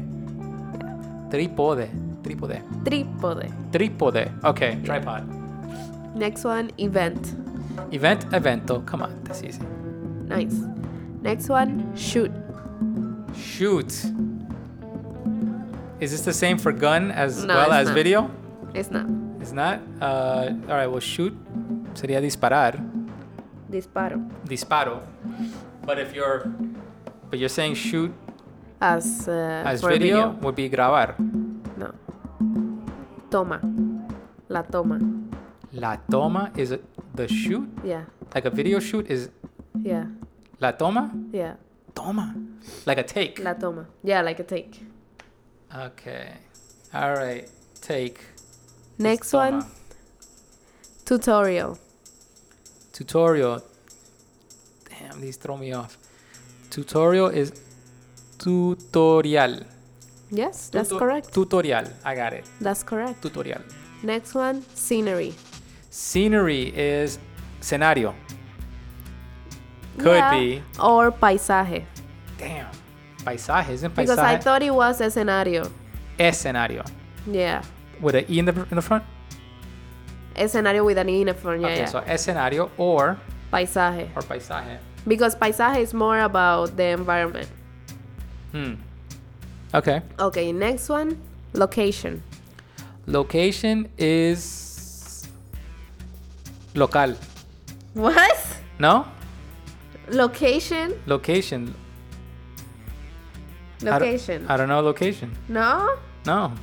[1.32, 1.88] Tripode.
[2.24, 2.58] Tripode.
[2.86, 4.24] trípode Tripode.
[4.46, 5.24] Okay, tripod.
[6.16, 7.36] next one event
[7.92, 8.26] Event.
[8.34, 8.82] Evento.
[8.86, 9.62] Come on, that's easy.
[10.30, 10.54] nice
[11.22, 12.32] next one shoot
[13.34, 13.90] Shoot.
[16.00, 17.96] Is this the same for gun as No, well as not.
[17.96, 18.30] video?
[18.76, 19.08] it's not
[19.42, 19.82] It's not.
[20.00, 20.88] Uh, all right.
[20.88, 21.34] Well, shoot
[21.96, 22.80] sería disparar.
[23.74, 24.18] Disparo
[24.48, 24.96] Disparo.
[25.86, 26.40] But if you're,
[27.30, 28.12] but you're saying shoot
[28.80, 31.10] as uh, as for video, would be grabar.
[31.82, 31.90] no
[33.32, 33.60] toma
[34.50, 34.98] la toma
[35.74, 36.80] La toma is a,
[37.16, 37.68] the shoot.
[37.84, 38.04] yeah
[38.36, 39.30] Like a video shoot is
[39.92, 40.06] yeah
[40.62, 41.04] la toma.
[41.32, 41.56] yeah
[41.96, 42.34] Toma.
[42.86, 43.40] Like a take.
[43.44, 44.74] la toma yeah like a take
[45.88, 46.28] Okay.
[46.94, 47.50] All right.
[47.82, 48.18] Take.
[49.00, 49.66] next one
[51.06, 51.78] tutorial
[52.94, 53.62] Tutorial.
[54.90, 55.98] Damn, these throw me off.
[56.70, 57.52] Tutorial is
[58.40, 59.60] tutorial.
[60.32, 61.86] yes that's Tuto- correct Tutorial.
[62.04, 62.46] I got it.
[62.60, 63.62] that's correct Tutorial.
[64.04, 65.34] next one scenery
[65.92, 67.20] Scenery is
[67.62, 68.16] scenario.
[70.00, 70.64] Could Yeah, be.
[70.80, 71.86] Or paisaje.
[72.40, 72.66] Damn.
[73.24, 74.16] Paisaje isn't paisaje.
[74.16, 75.70] Because I thought it was escenario.
[76.20, 76.84] Escenario.
[77.28, 77.62] Yeah.
[78.02, 79.04] With an E in the, in the front?
[80.36, 81.28] Escenario with an in.
[81.28, 81.86] Yeah, okay, yeah.
[81.86, 83.18] so escenario or
[83.52, 84.10] paisaje.
[84.16, 84.78] or paisaje.
[85.08, 87.48] Because paisaje is more about the environment.
[88.52, 88.74] Hmm.
[89.74, 90.02] Okay.
[90.20, 91.20] Okay, next one.
[91.54, 92.24] Location.
[93.06, 95.28] Location is
[96.74, 97.16] local.
[97.94, 98.38] What?
[98.80, 99.06] No?
[100.10, 101.00] Location?
[101.06, 101.76] Location.
[103.82, 104.46] I don't- Location.
[104.48, 105.36] I don't know location.
[105.50, 105.98] No?
[106.26, 106.54] No.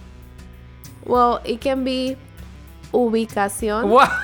[1.04, 2.16] Well, it can be
[2.92, 3.88] ubicación.
[3.88, 4.10] What?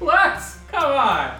[0.00, 0.42] what?
[0.70, 1.30] Come on.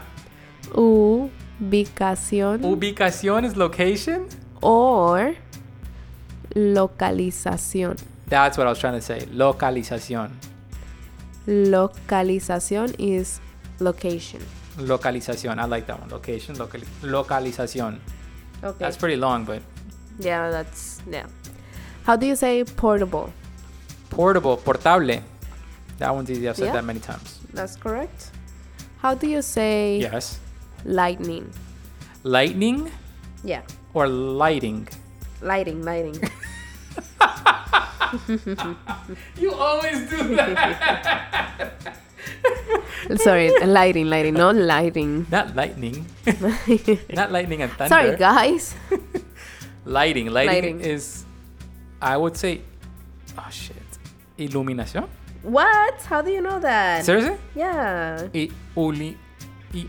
[1.61, 2.65] Ubicación.
[2.65, 4.27] Ubicación is location?
[4.65, 5.37] or
[6.55, 7.99] localización.
[8.27, 9.21] That's what I was trying to say.
[9.27, 10.31] Localización.
[11.47, 13.41] Localización is
[13.79, 14.41] location.
[14.79, 15.61] Localización.
[15.61, 16.11] I like that one.
[16.11, 16.57] Location.
[16.57, 18.01] Locali- localización.
[18.63, 18.79] Okay.
[18.79, 19.61] That's pretty long, but
[20.19, 21.27] yeah, that's yeah.
[22.07, 23.31] How do you say portable?
[24.15, 24.57] Portable.
[24.57, 25.23] Portable.
[25.99, 26.49] That one's easy.
[26.49, 26.73] I've said Yeah.
[26.81, 27.39] that many times.
[27.53, 28.31] That's correct.
[28.99, 30.39] How do you say Yes.
[30.85, 31.51] lightning?
[32.23, 32.91] Lightning
[33.45, 33.63] Yeah.
[33.93, 34.89] or lighting?
[35.43, 36.19] Lighting, lighting.
[39.37, 41.73] You always do that.
[43.21, 45.27] Sorry, lighting, lighting, not lighting.
[45.31, 46.07] Not lightning.
[47.13, 47.89] Not lightning and thunder.
[47.91, 48.75] Sorry, guys.
[49.85, 50.31] Lighting.
[50.31, 50.79] Lighting.
[50.79, 50.81] Lighting.
[50.81, 51.25] is,
[52.01, 52.63] I would say,
[53.37, 53.77] oh shit.
[54.39, 55.09] Iluminación?
[55.43, 56.01] What?
[56.09, 57.05] How do you know that?
[57.05, 57.37] Seriously?
[57.55, 58.29] Yeah.
[58.35, 59.17] I, uli,
[59.75, 59.89] i.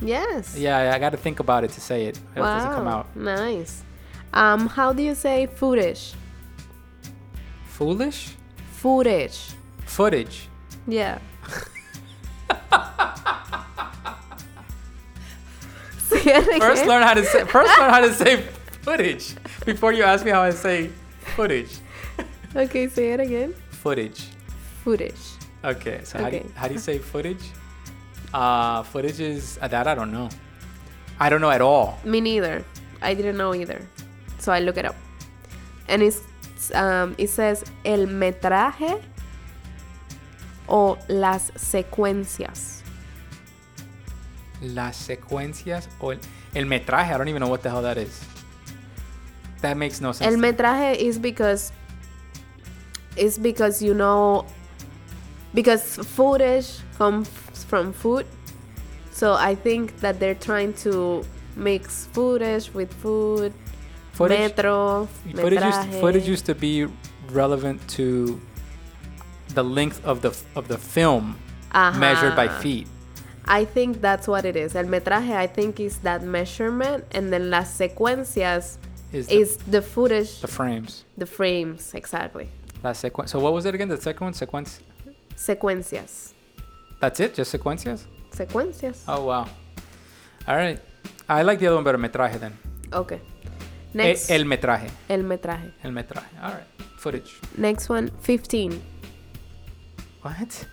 [0.00, 0.56] Yes.
[0.58, 2.18] Yeah, I got to think about it to say it.
[2.36, 2.98] It doesn't come Wow.
[3.00, 3.16] out.
[3.16, 3.82] Nice.
[4.34, 6.12] Um, how do you say foolish?
[7.66, 8.34] Foolish?
[8.72, 9.54] Footage.
[9.86, 10.48] Footage.
[10.86, 11.18] Yeah.
[16.08, 16.60] Say it again.
[16.60, 18.42] First learn how to say first learn how to say
[18.82, 19.34] footage
[19.66, 20.90] before you ask me how I say
[21.36, 21.78] footage.
[22.56, 23.54] Okay, say it again.
[23.70, 24.28] Footage.
[24.82, 25.20] Footage.
[25.64, 27.42] Okay, so how, do you, how do you say footage?
[28.32, 30.28] Uh, footage is uh, that I don't know.
[31.18, 31.98] I don't know at all.
[32.04, 32.64] Me neither.
[33.02, 33.86] I didn't know either.
[34.38, 34.96] So I look it up.
[35.88, 36.22] And it's
[36.74, 39.02] um, it says el metraje
[40.68, 42.82] o las secuencias.
[44.62, 46.18] Las secuencias o el,
[46.54, 47.12] el metraje.
[47.12, 48.24] I don't even know what the hell that is.
[49.60, 50.32] That makes no sense.
[50.32, 51.72] El metraje is because
[53.18, 54.46] it's because you know
[55.54, 57.28] because footage comes
[57.68, 58.26] from food.
[59.12, 61.24] So I think that they're trying to
[61.56, 63.52] mix footage with food,
[64.12, 66.86] footage, metro, footage, used, footage used to be
[67.32, 68.40] relevant to
[69.54, 71.36] the length of the of the film
[71.96, 72.86] measured by feet.
[73.50, 74.76] I think that's what it is.
[74.76, 78.76] El metraje, I think, is that measurement, and then las secuencias
[79.10, 81.04] Is the, is the footage, the frames.
[81.16, 82.50] the frames, exactly.
[82.82, 83.88] La secuen- so what was it again?
[83.88, 84.80] The second one, sequence.
[85.36, 86.32] Secuencias.
[87.00, 88.06] That's it, just secuencias.
[88.32, 89.02] Secuencias.
[89.08, 89.46] Oh wow.
[90.46, 90.80] All right.
[91.28, 91.98] I like the other one better.
[91.98, 92.56] Metraje then.
[92.92, 93.20] Okay.
[93.94, 94.30] Next.
[94.30, 94.90] el metraje.
[95.08, 95.72] el metraje.
[95.82, 96.26] El metraje.
[96.42, 96.66] All right.
[96.98, 97.40] Footage.
[97.56, 98.80] Next one, 15.
[100.22, 100.66] What?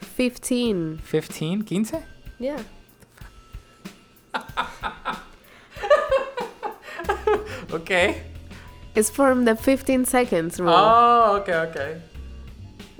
[0.00, 0.98] 15.
[0.98, 1.62] 15?
[1.64, 2.04] 15?
[2.38, 2.62] Yeah.
[7.72, 8.22] Okay.
[8.94, 10.70] It's from the 15 seconds rule.
[10.72, 12.00] Oh, okay, okay.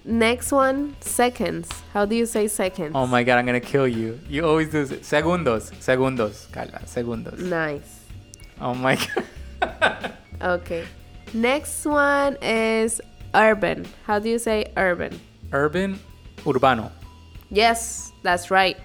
[0.05, 1.69] Next one, seconds.
[1.93, 2.93] How do you say seconds?
[2.95, 4.21] Oh my god, I'm gonna kill you.
[4.29, 5.09] You always do this.
[5.09, 5.73] Segundos.
[5.81, 6.51] Segundos.
[6.53, 6.81] Carla.
[6.85, 7.39] Segundos.
[7.39, 8.01] Nice.
[8.61, 8.99] Oh my
[9.61, 10.13] god.
[10.43, 10.85] Okay.
[11.33, 13.01] Next one is
[13.35, 13.87] urban.
[14.07, 15.19] How do you say urban?
[15.53, 15.99] Urban.
[16.45, 16.91] Urbano.
[17.51, 18.77] Yes, that's right.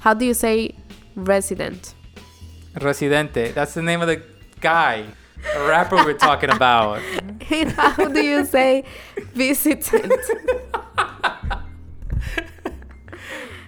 [0.00, 0.74] How do you say
[1.16, 1.94] resident?
[2.80, 3.52] Residente.
[3.52, 4.22] That's the name of the
[4.60, 5.04] guy.
[5.42, 7.00] The rapper we're talking about.
[7.50, 8.84] And how do you say
[9.34, 10.10] visitant?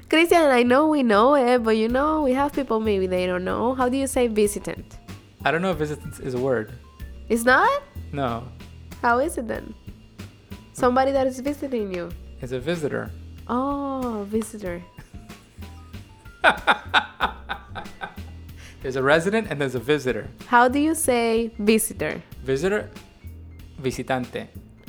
[0.08, 3.44] Christian, I know we know it, but you know, we have people maybe they don't
[3.44, 3.74] know.
[3.74, 4.98] How do you say visitant?
[5.44, 6.72] I don't know if visitant is a word.
[7.28, 7.82] It's not?
[8.12, 8.48] No.
[9.02, 9.74] How is it then?
[10.72, 12.10] Somebody that is visiting you.
[12.40, 13.10] It's a visitor.
[13.48, 14.82] Oh, visitor.
[18.84, 20.28] There's a resident and there's a visitor.
[20.46, 22.20] How do you say visitor?
[22.42, 22.90] Visitor,
[23.80, 24.46] visitante.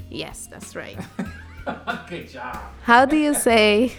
[0.09, 0.97] Yes, that's right.
[2.09, 2.57] Good job.
[2.83, 3.93] How do you say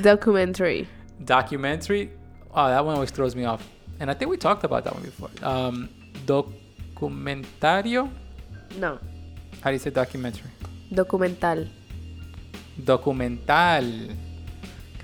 [0.00, 0.86] documentary?
[1.24, 2.12] Documentary.
[2.54, 3.68] Oh, that one always throws me off.
[3.98, 5.30] And I think we talked about that one before.
[5.42, 5.88] Um,
[6.24, 8.08] documentario.
[8.78, 9.00] No,
[9.60, 10.52] How do you say documentary?
[10.92, 11.68] documental.
[12.80, 14.14] Documental.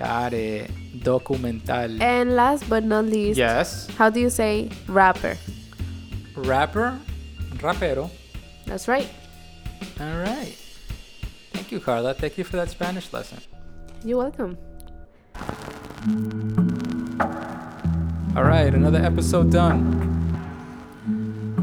[0.03, 0.69] Got it.
[0.99, 2.01] Documental.
[2.01, 3.87] And last but not least, yes.
[3.95, 5.37] how do you say rapper?
[6.35, 6.99] Rapper.
[7.63, 8.09] Rapero.
[8.65, 9.07] That's right.
[10.01, 10.57] All right.
[11.53, 12.13] Thank you, Carla.
[12.13, 13.39] Thank you for that Spanish lesson.
[14.03, 14.57] You're welcome.
[18.35, 19.79] All right, another episode done.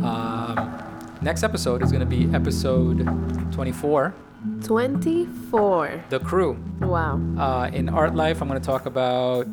[0.03, 0.82] Um,
[1.20, 3.05] next episode is going to be episode
[3.53, 4.14] 24
[4.62, 6.05] 24.
[6.09, 6.62] The Crew.
[6.80, 7.20] Wow.
[7.38, 9.47] Uh, in Art Life, I'm going to talk about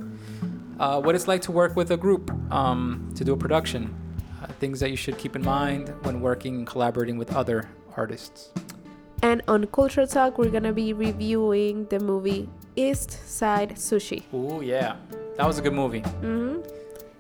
[0.80, 3.94] uh, what it's like to work with a group um, to do a production,
[4.42, 8.50] uh, things that you should keep in mind when working and collaborating with other artists.
[9.24, 14.24] And on Culture Talk, we're gonna be reviewing the movie East Side Sushi.
[14.32, 14.98] Oh, yeah.
[15.38, 16.02] That was a good movie.
[16.02, 16.60] hmm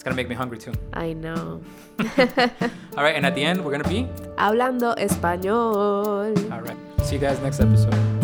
[0.07, 0.71] To make me hungry too.
[0.93, 1.61] I know.
[1.99, 4.07] All right, and at the end, we're to be.
[4.37, 6.31] Hablando español.
[6.51, 6.77] All right.
[7.03, 8.16] See you guys next episode.